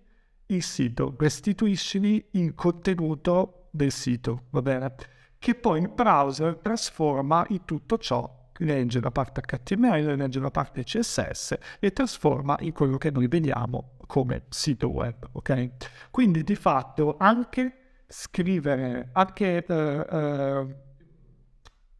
[0.47, 4.95] il sito, restituiscimi il contenuto del sito, va bene?
[5.39, 10.85] Che poi il browser trasforma in tutto ciò legge la parte HTML, legge la parte
[10.85, 15.71] CSS e trasforma in quello che noi vediamo come sito web, ok?
[16.11, 20.75] Quindi di fatto anche scrivere, anche uh, uh,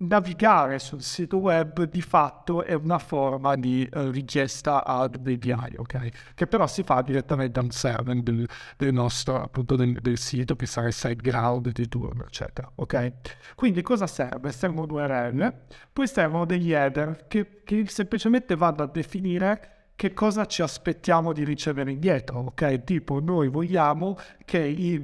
[0.03, 6.09] navigare sul sito web di fatto è una forma di uh, richiesta ad API, ok?
[6.35, 10.67] Che però si fa direttamente dal server del, del nostro, appunto, del, del, sito, che
[10.67, 13.13] sarà il SiteGround di turno, eccetera, ok?
[13.55, 14.51] Quindi cosa serve?
[14.53, 15.55] Servono due URL,
[15.93, 21.45] poi servono degli header che, che semplicemente vanno a definire che cosa ci aspettiamo di
[21.45, 22.83] ricevere indietro, ok?
[22.83, 25.01] Tipo noi vogliamo che il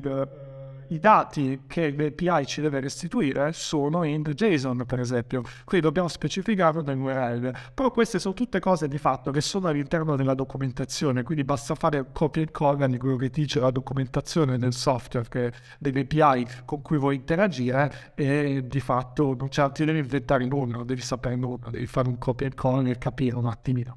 [0.88, 5.42] i dati che l'API ci deve restituire sono in JSON, per esempio.
[5.64, 7.52] Qui dobbiamo specificarlo nell'URL.
[7.74, 12.06] Però queste sono tutte cose di fatto che sono all'interno della documentazione, quindi basta fare
[12.12, 16.98] copia e incolla di quello che dice la documentazione del software, che, dell'API con cui
[16.98, 21.70] vuoi interagire e di fatto non, cioè, ti devi inventare nulla, non devi sapere nulla,
[21.70, 23.96] devi fare un copia e incolla e capire un attimino.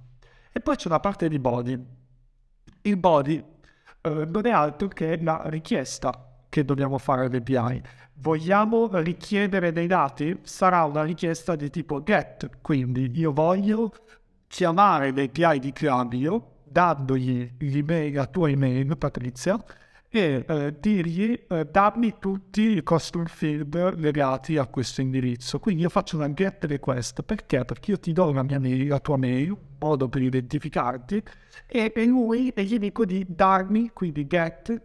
[0.51, 1.79] E poi c'è una parte di body.
[2.83, 3.43] Il body
[4.01, 7.81] eh, non è altro che la richiesta che dobbiamo fare l'API.
[8.15, 10.37] Vogliamo richiedere dei dati?
[10.43, 13.91] Sarà una richiesta di tipo GET, quindi io voglio
[14.47, 17.51] chiamare l'API di Cambio dandogli
[18.13, 19.61] la tua email, Patrizia,
[20.13, 25.59] e eh, dirgli eh, dammi tutti i custom field legati a questo indirizzo.
[25.59, 27.63] Quindi io faccio una get request perché?
[27.63, 31.23] Perché io ti do la, mia mail, la tua mail, un modo per identificarti,
[31.65, 34.81] e, e lui e gli dico di darmi, quindi get,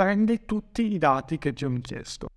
[0.00, 2.30] prende tutti i dati che ti ho chiesto.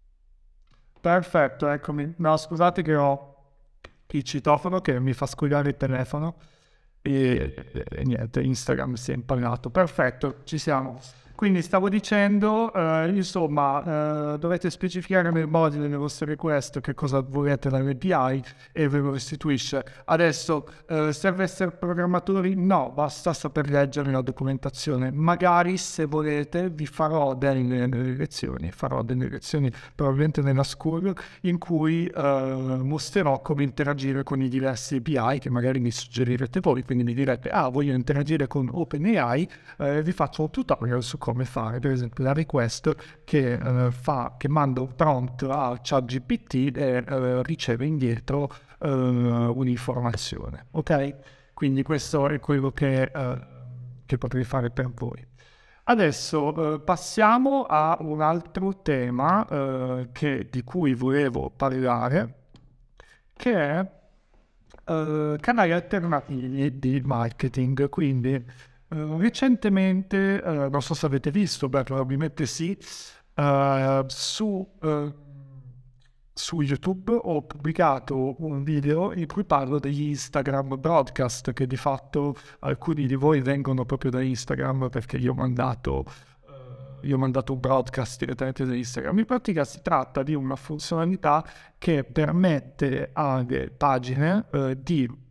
[1.00, 2.14] Perfetto, eccomi.
[2.18, 3.36] No, scusate che ho
[4.08, 6.36] il citofono che mi fa squillare il telefono
[7.02, 9.70] e, e, e niente, Instagram si è imparato.
[9.70, 11.00] Perfetto, ci siamo.
[11.44, 17.20] Quindi stavo dicendo, eh, insomma, eh, dovete specificare nel module nelle vostre request che cosa
[17.20, 19.84] volete dall'API e ve lo restituisce.
[20.06, 22.56] Adesso, eh, serve essere programmatori?
[22.56, 25.12] No, basta saper leggere la documentazione.
[25.12, 31.58] Magari se volete vi farò delle, delle lezioni, farò delle lezioni probabilmente nella school in
[31.58, 37.04] cui eh, mostrerò come interagire con i diversi API che magari mi suggerirete voi, quindi
[37.04, 41.46] mi direte, ah, voglio interagire con OpenAI, eh, vi faccio un tutorial su come come
[41.46, 47.04] fare, per esempio, la request che, uh, fa, che manda un prompt a ChatGPT e
[47.08, 50.68] uh, riceve indietro uh, un'informazione.
[50.72, 51.16] Ok?
[51.56, 53.12] Quindi questo è quello che,
[54.06, 55.26] che potrei fare per voi.
[55.86, 62.48] Adesso passiamo a un altro tema che, di cui volevo parlare,
[63.34, 63.92] che è
[64.84, 67.88] canali alternativi di marketing.
[67.88, 68.44] Quindi
[68.94, 72.78] Uh, recentemente, uh, non so se avete visto, beh, probabilmente sì,
[73.36, 74.68] uh, su,
[76.32, 82.36] su, YouTube ho pubblicato un video in cui parlo degli Instagram broadcast, che di fatto
[82.60, 86.06] alcuni di voi vengono proprio da Instagram perché io ho mandato,
[87.02, 89.18] io ho mandato un broadcast direttamente da Instagram.
[89.18, 91.44] In pratica si tratta di una funzionalità
[91.80, 94.46] che permette alle pagine
[94.78, 95.23] di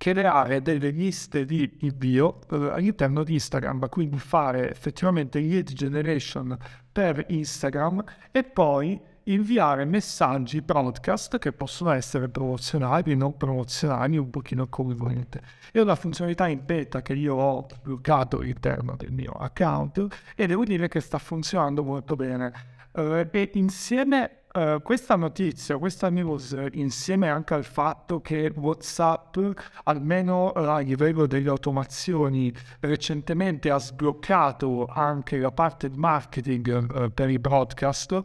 [0.00, 6.56] creare delle liste di invio eh, all'interno di Instagram, quindi fare effettivamente lead generation
[6.90, 14.68] per Instagram e poi inviare messaggi broadcast che possono essere promozionali, non promozionali, un pochino
[14.68, 15.42] come volete.
[15.70, 20.64] È una funzionalità in beta che io ho bloccato all'interno del mio account e devo
[20.64, 22.78] dire che sta funzionando molto bene.
[22.92, 29.38] Uh, e insieme Uh, questa notizia, questa news, insieme anche al fatto che WhatsApp,
[29.84, 37.30] almeno a livello delle automazioni, recentemente ha sbloccato anche la parte di marketing uh, per
[37.30, 38.24] i broadcast,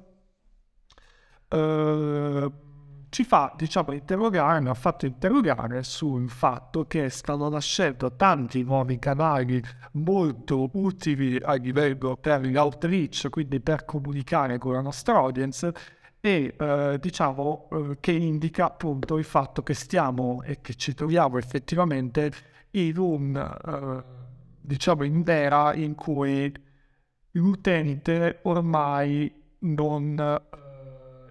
[3.15, 8.99] ci fa, diciamo, interrogare, mi ha fatto interrogare sul fatto che stanno nascendo tanti nuovi
[8.99, 15.71] canali molto utili a livello per l'outreach, quindi per comunicare con la nostra audience,
[16.19, 21.37] e eh, diciamo eh, che indica appunto il fatto che stiamo e che ci troviamo
[21.37, 22.33] effettivamente
[22.71, 24.03] in un eh,
[24.59, 26.51] diciamo in era in cui
[27.31, 30.64] l'utente ormai non eh,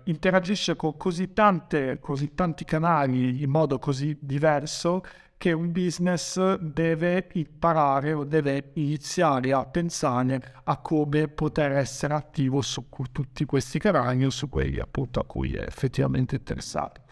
[0.04, 5.02] interagisce con così tante così tanti canali in modo così diverso
[5.36, 12.62] che un business deve imparare o deve iniziare a pensare a come poter essere attivo
[12.62, 17.02] su tutti questi canali o su quelli appunto a cui è effettivamente interessato.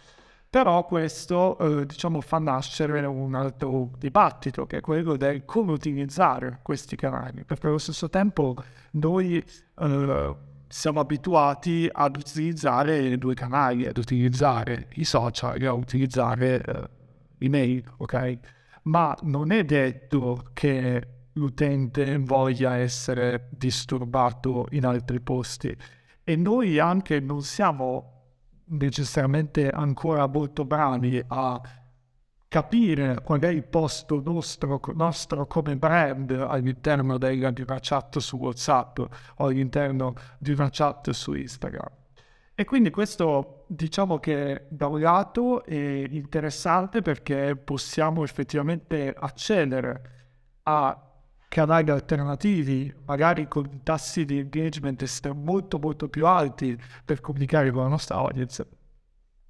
[0.48, 6.60] Però questo eh, diciamo fa nascere un altro dibattito che è quello del come utilizzare
[6.62, 8.54] questi canali, perché allo stesso tempo
[8.92, 9.42] noi
[9.78, 10.36] eh,
[10.72, 18.38] siamo abituati ad utilizzare due canali, ad utilizzare i social, a utilizzare eh, email, ok?
[18.84, 25.76] Ma non è detto che l'utente voglia essere disturbato in altri posti
[26.24, 28.22] e noi anche non siamo
[28.68, 31.60] necessariamente ancora molto bravi a
[32.52, 38.98] capire qual è il posto nostro, nostro come brand all'interno di una chat su WhatsApp
[38.98, 41.88] o all'interno di una chat su Instagram.
[42.54, 50.02] E quindi questo diciamo che da un lato è interessante perché possiamo effettivamente accedere
[50.64, 51.10] a
[51.48, 57.88] canali alternativi, magari con tassi di engagement molto molto più alti per comunicare con la
[57.88, 58.68] nostra audience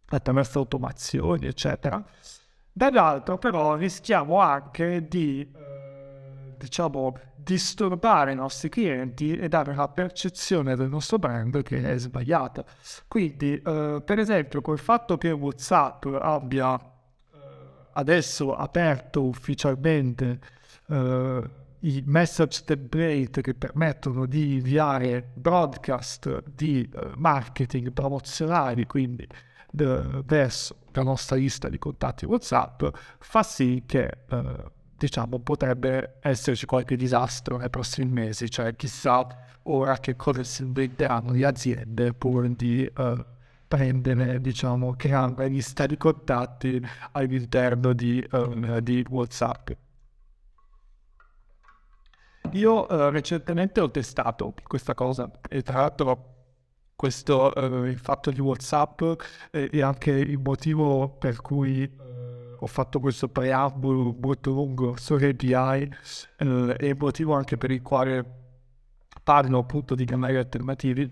[0.07, 2.01] attraverso automazioni, eccetera.
[2.73, 10.77] Dall'altro però rischiamo anche di, eh, diciamo, disturbare i nostri clienti e dare una percezione
[10.77, 12.65] del nostro brand che è sbagliata.
[13.09, 17.39] Quindi, eh, per esempio, col fatto che WhatsApp abbia eh,
[17.93, 20.41] adesso aperto ufficialmente
[20.89, 21.51] eh,
[21.85, 29.27] i message template che permettono di inviare broadcast di uh, marketing promozionali, quindi
[29.73, 32.85] de, verso la nostra lista di contatti WhatsApp,
[33.19, 39.27] fa sì che uh, diciamo potrebbe esserci qualche disastro nei prossimi mesi, cioè chissà
[39.65, 43.25] ora che cosa si inventeranno le aziende pur di uh,
[43.67, 46.81] prendere, diciamo, creare una lista di contatti
[47.13, 49.71] all'interno di, uh, di WhatsApp.
[52.51, 56.42] Io uh, recentemente ho testato questa cosa e tra l'altro
[57.03, 59.03] questo uh, il fatto di WhatsApp
[59.51, 65.31] è, è anche il motivo per cui uh, ho fatto questo preambolo molto lungo sulle
[65.31, 65.91] API
[66.45, 68.25] uh, è il motivo anche per il quale
[69.21, 71.11] parlo appunto di canali alternativi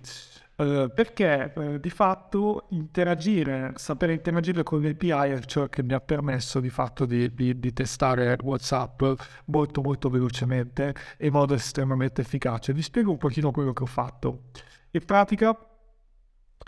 [0.61, 5.95] Uh, perché uh, di fatto interagire, sapere interagire con le API è ciò che mi
[5.95, 9.03] ha permesso di fatto di, di, di, testare WhatsApp
[9.47, 12.75] molto molto velocemente e in modo estremamente efficace.
[12.75, 14.51] Vi spiego un pochino quello che ho fatto.
[14.91, 15.57] In pratica,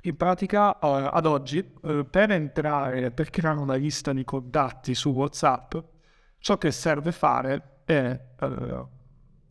[0.03, 5.77] in pratica uh, ad oggi, per entrare, per creare una lista di contatti su WhatsApp,
[6.39, 8.21] ciò che serve fare è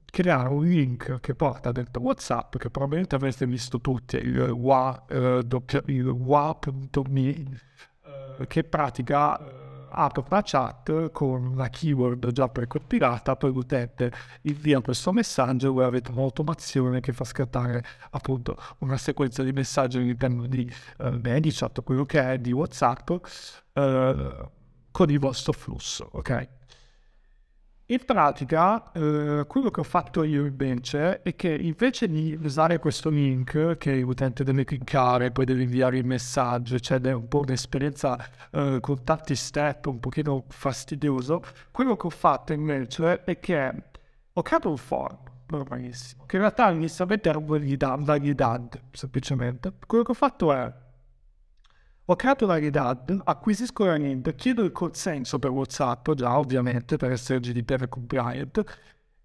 [0.05, 5.05] creare un link che porta dentro WhatsApp, che probabilmente avreste visto tutti, il wa.me,
[8.03, 9.60] uh, che pratica
[9.91, 14.11] apre una chat con una keyword già precompilata, poi l'utente
[14.43, 19.97] invia questo messaggio e voi avete un'automazione che fa scattare appunto una sequenza di messaggi
[19.97, 24.49] all'interno di uh, ManyChat, quello che è di WhatsApp, uh,
[24.91, 26.59] con il vostro flusso, ok?
[27.91, 33.09] In pratica, eh, quello che ho fatto io invece è che invece di usare questo
[33.09, 38.17] link che l'utente deve cliccare, poi deve inviare il messaggio, cioè è un po' un'esperienza
[38.51, 43.73] eh, con tanti step un pochino fastidioso, quello che ho fatto invece è che
[44.31, 45.17] ho creato un form
[45.47, 49.73] normalissimo, che in realtà inizialmente era un validante, semplicemente.
[49.85, 50.73] Quello che ho fatto è
[52.05, 57.11] ho creato la REDAD, acquisisco la NID, chiedo il consenso per WhatsApp, già ovviamente per
[57.11, 58.63] essere GDPR compliant,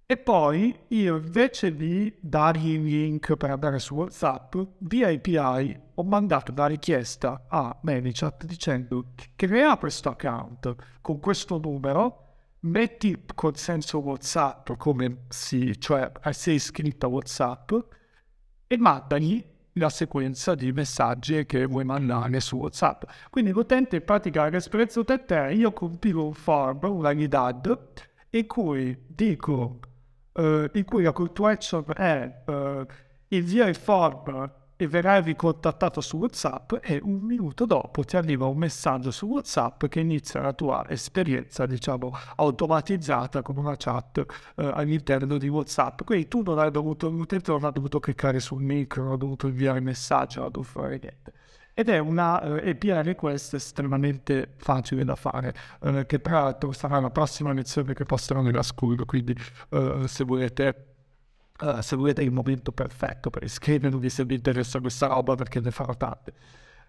[0.09, 6.05] e poi io invece di dargli il link per andare su WhatsApp, via API ho
[6.05, 12.25] mandato una richiesta a ManyChat dicendo crea questo account con questo numero,
[12.61, 17.73] metti il consenso WhatsApp come sì, cioè sei iscritto a WhatsApp
[18.69, 19.45] e mandagli
[19.77, 23.05] la sequenza di messaggi che vuoi mandare su WhatsApp.
[23.31, 27.79] Quindi l'utente in pratica l'esperienza utente è io compilo un form, una GitHub,
[28.31, 29.81] in cui dico,
[30.33, 32.87] uh, in cui la call to action è uh,
[33.29, 38.59] invia il form e verrai ricontattato su WhatsApp e un minuto dopo ti arriva un
[38.59, 44.19] messaggio su WhatsApp che inizia la tua esperienza, diciamo, automatizzata con una chat
[44.57, 46.03] eh, all'interno di WhatsApp.
[46.05, 49.47] Quindi tu non hai dovuto, l'utente non ha dovuto cliccare sul micro, non ha dovuto
[49.47, 51.33] inviare messaggio, non ha dovuto fare niente.
[51.73, 57.01] Ed è una uh, API request estremamente facile da fare, uh, che tra l'altro sarà
[57.01, 59.35] la prossima lezione che posterò nella school, quindi
[59.71, 60.96] uh, se volete
[61.61, 65.71] Uh, se volete il momento perfetto per iscrivervi se vi interessa questa roba perché ne
[65.71, 66.35] farò tante.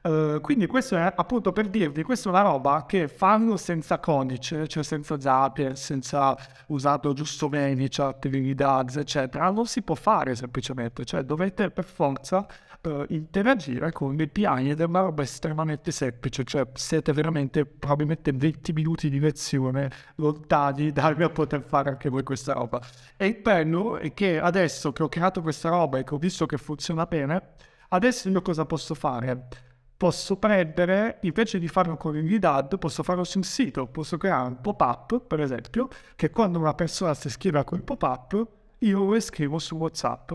[0.08, 4.66] Uh, quindi questo è appunto per dirvi, questa è una roba che fanno senza codice,
[4.66, 6.34] cioè senza Zapier, senza
[6.68, 12.47] usato giusto ManyChat, Vinidads, eccetera, non si può fare semplicemente, cioè dovete per forza
[12.84, 18.72] uh, interagire con l'API ed è una roba estremamente semplice, cioè siete veramente probabilmente 20
[18.72, 22.80] minuti di lezione lontani dal poter fare anche voi questa roba.
[23.18, 26.45] E il bello è che adesso che ho creato questa roba e che ho visto
[26.45, 27.55] che funziona bene,
[27.89, 29.66] adesso io cosa posso fare?
[29.98, 34.62] Posso prendere, invece di farlo con il GitHub, posso farlo sul sito, posso creare un
[34.62, 38.48] pop-up, per esempio, che quando una persona si iscrive a quel pop-up,
[38.80, 40.34] io lo scrivo su WhatsApp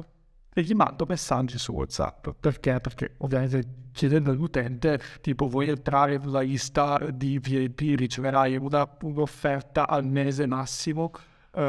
[0.52, 2.28] e gli mando messaggi su WhatsApp.
[2.40, 2.80] Perché?
[2.80, 10.04] Perché ovviamente chiedendo all'utente, tipo vuoi entrare nella lista di VIP, riceverai una, un'offerta al
[10.04, 11.12] mese massimo
[11.52, 11.60] uh,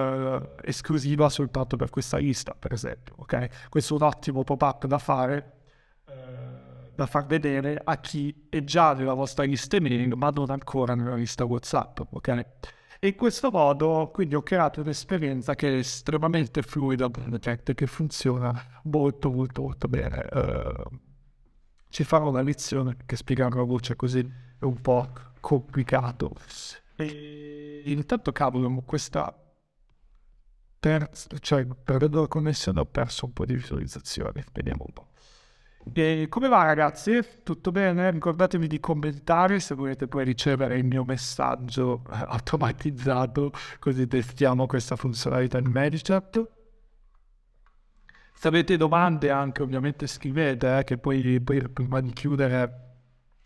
[0.64, 3.16] esclusiva soltanto per questa lista, per esempio.
[3.18, 3.70] Ok?
[3.70, 5.52] Questo è un ottimo pop-up da fare.
[6.06, 6.53] Uh,
[6.96, 11.16] da far vedere a chi è già nella vostra lista email ma non ancora nella
[11.16, 12.46] lista WhatsApp, ok?
[13.00, 18.82] E in questo modo quindi ho creato un'esperienza che è estremamente fluida Project, che funziona
[18.84, 20.26] molto molto molto bene.
[20.32, 21.00] Uh,
[21.90, 26.32] ci farò una lezione che spiegare a voce così è un po' complicato.
[26.96, 29.36] E intanto cavolo, questa
[30.80, 34.44] per, cioè, perdendo la connessione ho perso un po' di visualizzazioni.
[34.52, 35.08] Vediamo un po'.
[35.92, 37.20] E come va ragazzi?
[37.44, 38.10] Tutto bene?
[38.10, 44.96] Ricordatevi di commentare se volete poi ricevere il mio messaggio eh, automatizzato così testiamo questa
[44.96, 46.52] funzionalità di MediChat.
[48.34, 52.80] Se avete domande anche ovviamente scrivete eh, che poi, poi prima di chiudere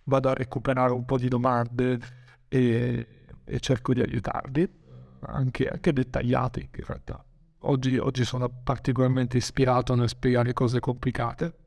[0.03, 1.99] vado a recuperare un po' di domande
[2.47, 3.07] e,
[3.43, 4.69] e cerco di aiutarvi,
[5.21, 7.23] anche, anche dettagliati in realtà.
[7.61, 11.65] Oggi, oggi sono particolarmente ispirato nel spiegare cose complicate.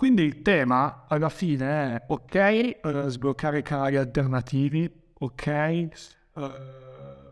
[0.00, 5.88] Quindi il tema alla fine è ok, uh, sbloccare canali alternativi, ok,
[6.36, 6.42] uh,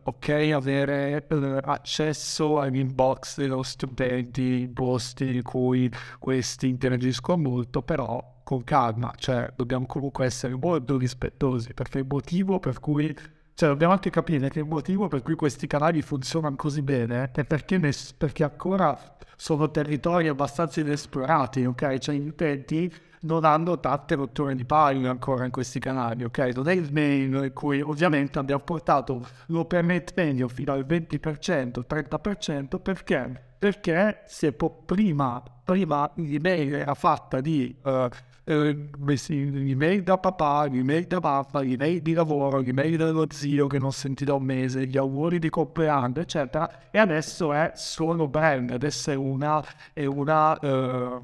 [0.02, 8.42] ok, avere uh, accesso all'inbox dei nostri utenti, posti in cui questi interagiscono molto, però
[8.44, 13.16] con calma, cioè dobbiamo comunque essere molto rispettosi, perché il motivo per cui
[13.58, 17.44] cioè, dobbiamo anche capire che il motivo per cui questi canali funzionano così bene è
[17.44, 18.96] perché, ne, perché ancora
[19.34, 21.98] sono territori abbastanza inesplorati, ok?
[21.98, 26.38] Cioè, gli utenti non hanno tante rotture di palle ancora in questi canali, ok?
[26.54, 31.80] Non è il mail in cui ovviamente abbiamo portato l'open rate medio fino al 20%,
[31.84, 33.42] 30%, perché?
[33.58, 37.76] Perché è po- prima, prima l'email era fatta di...
[37.82, 38.08] Uh,
[38.48, 38.88] eh,
[39.26, 44.24] l'email da papà, l'email da mamma, l'email di lavoro, l'email dello zio che non senti
[44.24, 46.90] da un mese, gli auguri di compleanno, eccetera.
[46.90, 51.22] E adesso è solo brand, adesso è una, è una, uh,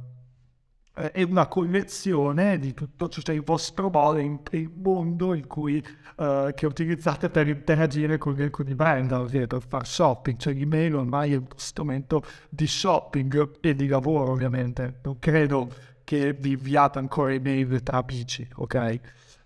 [0.92, 5.82] è una collezione di tutto ciò, cioè il vostro modo, il mondo in cui,
[6.16, 11.32] uh, che utilizzate per interagire con, con i brand, per fare shopping, cioè l'email ormai
[11.32, 15.00] è uno strumento di shopping e di lavoro ovviamente.
[15.02, 19.00] Non credo che vi inviate ancora email tra amici, ok?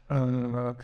[0.09, 0.75] Uh,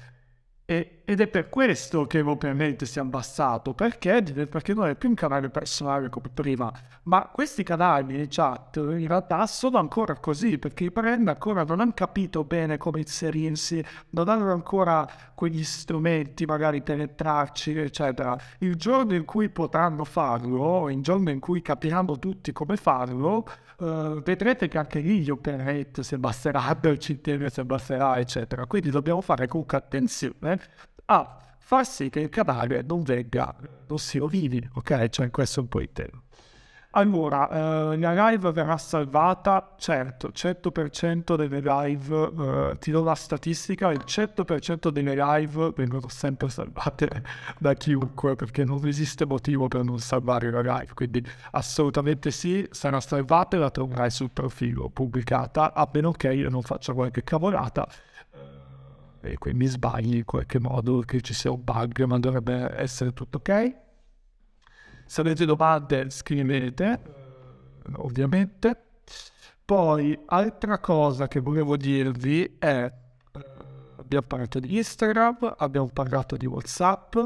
[0.66, 4.22] e, ed è per questo che ovviamente si è abbassato, perché?
[4.22, 6.72] perché non è più un canale personale come prima,
[7.02, 11.80] ma questi canali di chat in realtà sono ancora così, perché i brand ancora non
[11.80, 18.34] hanno capito bene come inserirsi, non hanno ancora quegli strumenti magari per entrarci, eccetera.
[18.60, 23.44] Il giorno in cui potranno farlo, il giorno in cui capiranno tutti come farlo,
[23.78, 28.66] uh, vedrete che anche lì gli open rate si abbasseranno, il CTM si abbasserà, eccetera.
[28.66, 30.60] Quindi dobbiamo fare comunque attenzione
[31.06, 33.54] a far sì che il canale non venga,
[33.86, 35.08] non si rovini, ok?
[35.08, 36.22] Cioè questo è un po' il tema.
[36.96, 43.90] Allora, eh, la live verrà salvata, certo, 100% delle live, eh, ti do la statistica,
[43.90, 47.24] il 100% delle live vengono sempre salvate
[47.58, 51.20] da chiunque perché non esiste motivo per non salvare la live, quindi
[51.50, 56.62] assolutamente sì, sarà salvata e la troverai sul profilo pubblicata, a meno che io non
[56.62, 57.88] faccia qualche cavolata
[59.20, 62.72] eh, e quindi mi sbagli in qualche modo, che ci sia un bug, ma dovrebbe
[62.76, 63.82] essere tutto ok.
[65.06, 67.00] Se avete domande scrivete,
[67.96, 68.78] ovviamente.
[69.64, 72.92] Poi, altra cosa che volevo dirvi è, eh,
[73.96, 77.16] abbiamo parlato di Instagram, abbiamo parlato di WhatsApp.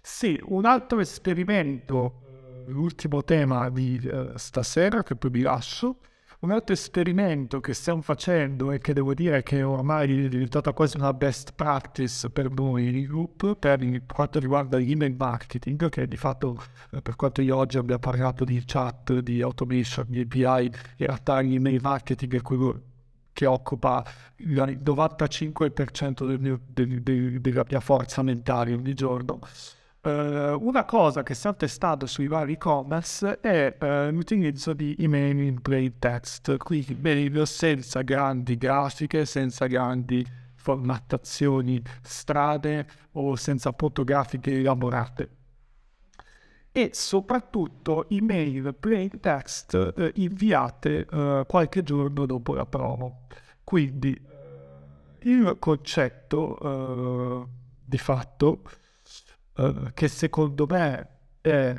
[0.00, 2.22] Sì, un altro esperimento,
[2.66, 5.98] eh, l'ultimo tema di uh, stasera che poi vi lascio,
[6.40, 10.96] un altro esperimento che stiamo facendo e che devo dire che ormai è diventata quasi
[10.96, 16.62] una best practice per noi in group per quanto riguarda l'email marketing, che di fatto
[16.92, 21.40] eh, per quanto io oggi abbia parlato di chat, di automation, di API, in realtà
[21.40, 22.82] l'email marketing è quello
[23.32, 24.04] che occupa
[24.36, 29.40] il 95% del mio, del, del, della mia forza mentale ogni giorno.
[30.00, 35.60] Uh, una cosa che stiamo testando sui vari e-commerce è uh, l'utilizzo di email in
[35.60, 40.24] plain text, quindi mail senza grandi grafiche, senza grandi
[40.54, 45.30] formattazioni strade o senza fotografiche elaborate.
[46.70, 51.06] E soprattutto email plain text uh, inviate
[51.46, 53.26] qualche giorno dopo la promo.
[53.64, 54.16] Quindi
[55.22, 57.48] il concetto
[57.84, 58.62] di fatto
[59.58, 61.08] eh, che secondo me
[61.40, 61.74] è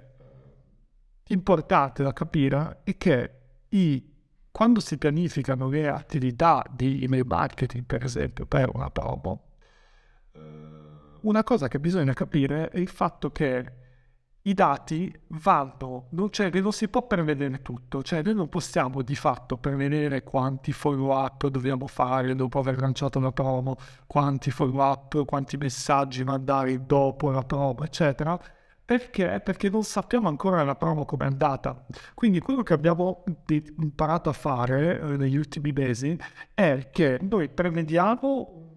[1.27, 3.31] importante da capire è che
[3.69, 4.13] i,
[4.51, 9.51] quando si pianificano le attività di email marketing, per esempio, per una promo,
[10.33, 10.39] eh,
[11.21, 13.77] una cosa che bisogna capire è il fatto che
[14.43, 19.15] i dati vanno, non, cioè, non si può prevedere tutto, cioè noi non possiamo di
[19.15, 23.75] fatto prevedere quanti follow up dobbiamo fare dopo aver lanciato la promo,
[24.07, 28.39] quanti follow up, quanti messaggi mandare dopo la promo, eccetera.
[28.89, 29.39] Perché?
[29.43, 31.85] Perché non sappiamo ancora la promo come è andata.
[32.15, 33.23] Quindi quello che abbiamo
[33.77, 36.17] imparato a fare eh, negli ultimi mesi
[36.55, 38.68] è che noi prevediamo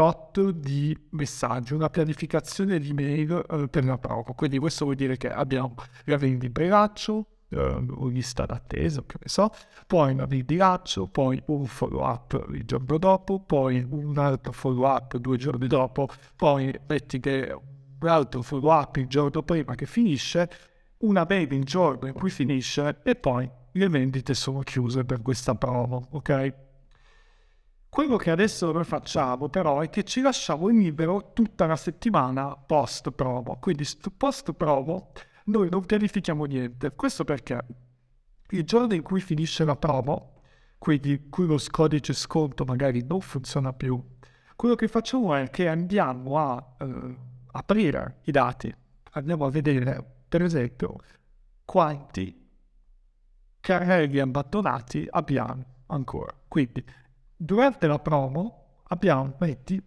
[0.00, 4.32] tot di messaggi, una pianificazione di mail eh, per la prova.
[4.32, 5.74] Quindi questo vuol dire che abbiamo
[6.04, 9.50] la vendita in braccio, uh, lista d'attesa, che ne so,
[9.86, 14.86] poi una di lancio, poi un follow up il giorno dopo, poi un altro follow
[14.86, 17.54] up due giorni dopo, poi metti che
[18.00, 20.48] un altro follow up il giorno prima che finisce,
[21.00, 25.54] una mail il giorno in cui finisce e poi le vendite sono chiuse per questa
[25.54, 26.68] promo, ok?
[27.90, 33.10] Quello che adesso noi facciamo però è che ci lasciamo libero tutta la settimana post
[33.10, 33.58] promo.
[33.58, 33.84] Quindi
[34.16, 35.10] post promo
[35.46, 36.92] noi non pianifichiamo niente.
[36.94, 37.66] Questo perché
[38.50, 40.40] il giorno in cui finisce la promo,
[40.78, 44.00] quindi in cui lo codice sconto magari non funziona più,
[44.54, 47.16] quello che facciamo è che andiamo a eh,
[47.52, 48.72] aprire i dati,
[49.12, 50.96] andiamo a vedere per esempio
[51.64, 52.48] quanti
[53.58, 56.32] carrelli abbandonati abbiamo ancora.
[56.46, 56.84] Quindi
[57.42, 59.82] durante la promo abbiamo metti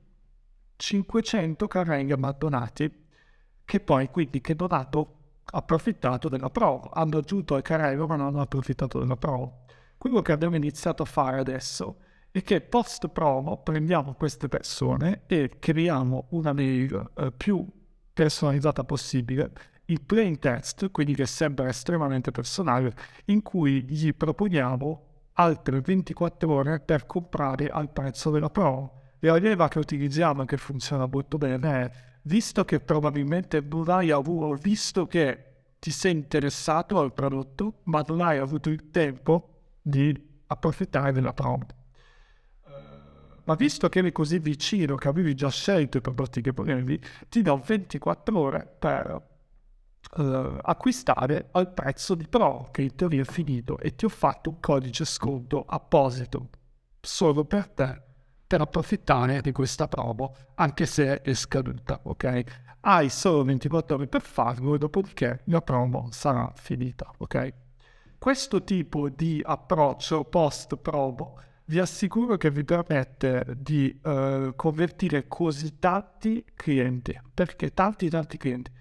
[0.76, 3.06] 500 carrelli abbandonati
[3.64, 8.28] che poi quindi che non hanno approfittato della promo, hanno aggiunto al carrello ma non
[8.28, 9.66] hanno approfittato della promo.
[10.00, 11.98] Quello che abbiamo iniziato a fare adesso
[12.32, 17.64] è che post promo prendiamo queste persone e creiamo una mail eh, più
[18.12, 19.52] personalizzata possibile
[19.86, 22.96] il plain text, quindi che sembra estremamente personale,
[23.26, 29.02] in cui gli proponiamo altre 24 ore per comprare al prezzo della Pro.
[29.20, 31.92] La leva che utilizziamo e che funziona molto bene è,
[32.24, 35.46] visto che probabilmente non hai avuto, visto che
[35.80, 39.50] ti sei interessato al prodotto, ma non hai avuto il tempo
[39.82, 41.60] di approfittare della Pro.
[43.46, 47.42] Ma visto che eri così vicino, che avevi già scelto i prodotti che volevi, ti
[47.42, 49.32] do 24 ore per
[50.18, 54.50] uh, acquistare al prezzo di Pro, che in teoria è finito, e ti ho fatto
[54.50, 56.50] un codice sconto apposito
[57.00, 58.02] solo per te
[58.54, 62.44] per approfittare di questa promo, anche se è scaduta, ok?
[62.82, 67.52] Hai solo 24 ore per farlo, dopodiché la promo sarà finita, ok?
[68.20, 75.80] Questo tipo di approccio post promo vi assicuro che vi permette di uh, convertire così
[75.80, 78.72] tanti clienti, perché tanti tanti clienti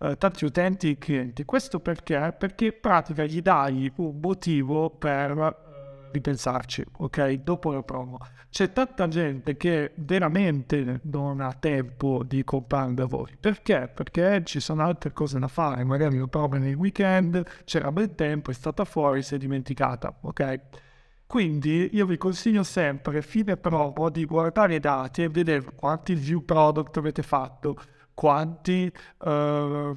[0.00, 1.44] eh, tanti utenti e clienti.
[1.44, 2.34] Questo perché?
[2.36, 5.68] Perché in pratica gli dai un motivo per
[6.12, 7.32] ripensarci, ok?
[7.34, 8.18] Dopo la promo.
[8.50, 13.36] C'è tanta gente che veramente non ha tempo di comprare da voi.
[13.38, 13.88] Perché?
[13.94, 15.84] Perché ci sono altre cose da fare.
[15.84, 20.60] Magari lo provo nel weekend, c'era bel tempo, è stata fuori, si è dimenticata, ok?
[21.26, 26.44] Quindi io vi consiglio sempre, fine promo, di guardare i dati e vedere quanti view
[26.44, 27.80] product avete fatto,
[28.20, 29.96] quanti, uh,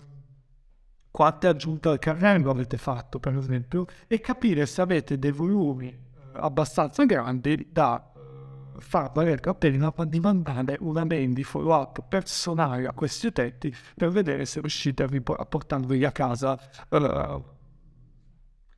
[1.11, 5.97] quante aggiunte al carrello avete fatto, per esempio, e capire se avete dei volumi eh,
[6.35, 12.01] abbastanza grandi da eh, far valere la pena di mandare una mail di follow up
[12.07, 16.57] personale a questi utenti per vedere se riuscite a, ripor- a casa
[16.91, 17.43] uh,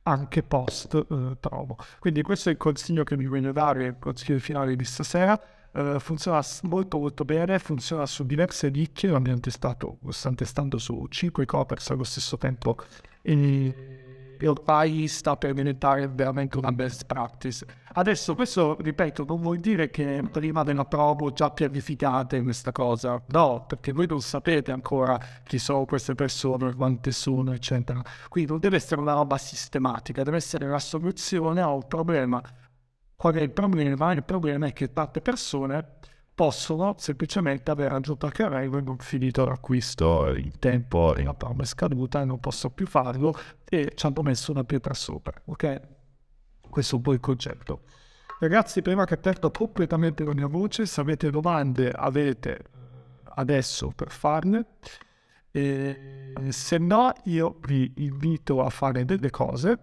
[0.02, 1.76] anche post uh, promo.
[2.00, 5.40] Quindi questo è il consiglio che mi voglio dare, il consiglio finale di stasera.
[5.76, 11.06] Uh, funziona molto molto bene, funziona su diverse nicchie, lo abbiamo testato, stanno testando su
[11.06, 12.78] 5 covers allo stesso tempo
[13.20, 17.66] e, e ormai sta per diventare veramente una best practice.
[17.92, 23.66] Adesso questo, ripeto, non vuol dire che prima della promo già pianificate questa cosa, no,
[23.66, 28.02] perché voi non sapete ancora chi sono queste persone, quante sono, eccetera.
[28.30, 32.42] Quindi non deve essere una roba sistematica, deve essere la soluzione a un problema
[33.16, 34.12] Qual è il problema?
[34.12, 35.94] Il problema è che tante persone
[36.34, 41.64] possono semplicemente aver aggiunto al carrello e non finito l'acquisto in tempo la prova è
[41.66, 45.80] scaduta e non posso più farlo e ci hanno messo una pietra sopra, ok?
[46.68, 47.84] Questo è un po' il concetto.
[48.38, 52.64] Ragazzi, prima che perdo completamente la mia voce, se avete domande avete
[53.36, 54.66] adesso per farne.
[55.50, 59.78] E se no, io vi invito a fare delle cose.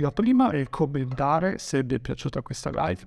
[0.00, 3.06] La prima è commentare se vi è piaciuta questa live.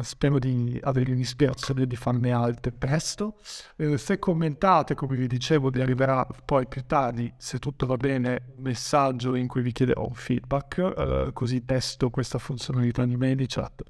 [0.00, 3.38] Spero di avere l'ispirazione di farne altre presto.
[3.76, 8.52] Eh, se commentate, come vi dicevo, vi arriverà poi più tardi, se tutto va bene,
[8.56, 13.82] un messaggio in cui vi chiederò un feedback, eh, così testo questa funzionalità di ManyChat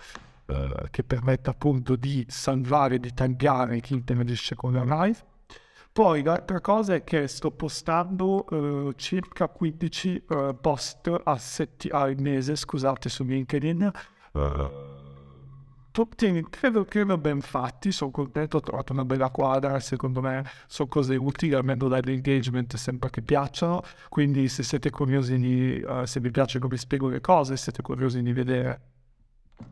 [0.47, 5.19] eh, che permette appunto di salvare, di taggare chi interagisce con la live.
[5.93, 11.91] Poi l'altra cosa è che sto postando uh, circa 15 uh, eh, post a setti-
[11.91, 13.91] al mese, scusate, su LinkedIn.
[14.33, 14.71] Uh,
[15.91, 20.89] tutti credo, credo ben fatti, sono contento, ho trovato una bella quadra, secondo me sono
[20.89, 26.31] cose utili, almeno dall'engagement sembra che piacciono, quindi se siete curiosi di, uh, se vi
[26.31, 28.81] piace come spiego le cose, siete curiosi di vedere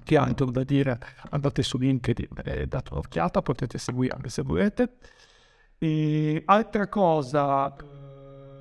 [0.05, 0.99] che altro da dire,
[1.31, 4.99] andate su LinkedIn e date un'occhiata, potete seguirmi se volete.
[5.83, 7.75] E altra cosa,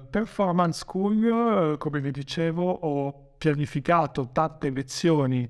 [0.09, 5.49] Performance School, come vi dicevo, ho pianificato tante lezioni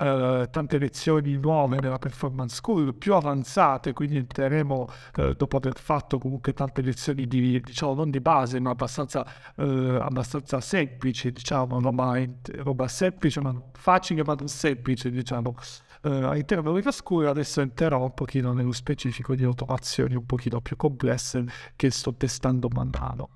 [0.00, 6.18] Uh, tante lezioni nuove nella performance school più avanzate quindi entreremo uh, dopo aver fatto
[6.18, 11.90] comunque tante lezioni di diciamo non di base ma abbastanza, uh, abbastanza semplici diciamo no,
[11.90, 12.16] ma
[12.58, 15.56] roba semplice ma facile ma non semplice diciamo
[16.02, 21.44] all'interno della school adesso entrerò un pochino nello specifico di automazioni un pochino più complesse
[21.76, 23.28] che sto testando man mano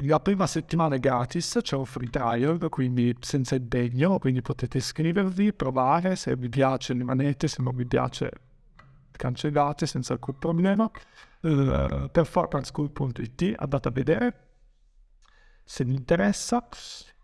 [0.00, 5.52] la prima settimana è gratis, c'è un free trial, quindi senza impegno, quindi potete iscrivervi,
[5.52, 8.30] provare, se vi piace rimanete, se non vi piace
[9.12, 10.90] cancellate senza alcun problema.
[11.40, 14.48] Uh, performanceschool.it andate a vedere
[15.62, 16.66] se vi interessa.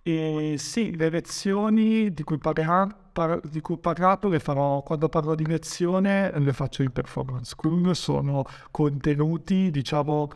[0.02, 5.08] E sì, le lezioni di cui, parla, par- di cui ho parlato le farò quando
[5.08, 10.30] parlo di lezione, le faccio in performance school, sono contenuti, diciamo,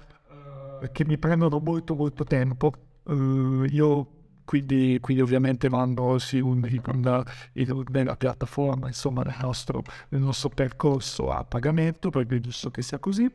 [0.92, 2.72] che mi prendono molto molto tempo.
[3.04, 4.08] Uh, io
[4.44, 10.50] quindi, quindi, ovviamente vanno sì, un, in, in, nella piattaforma, insomma, nel nostro, nel nostro
[10.50, 13.30] percorso a pagamento, perché è giusto che sia così.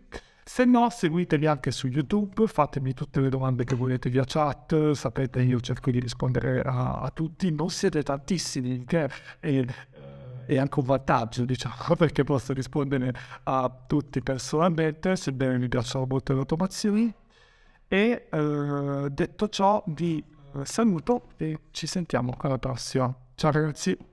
[0.52, 5.43] Se no, seguitemi anche su YouTube, fatemi tutte le domande che volete via chat, sapete
[5.43, 9.08] io cerco di rispondere a, a tutti, non siete tantissimi, che
[9.39, 9.64] è,
[10.47, 16.34] è anche un vantaggio, diciamo, perché posso rispondere a tutti personalmente, sebbene mi piacciono molto
[16.34, 17.14] le automazioni.
[17.88, 20.22] E eh, detto ciò, vi
[20.64, 23.16] saluto e ci sentiamo alla prossima.
[23.36, 24.09] Ciao ragazzi.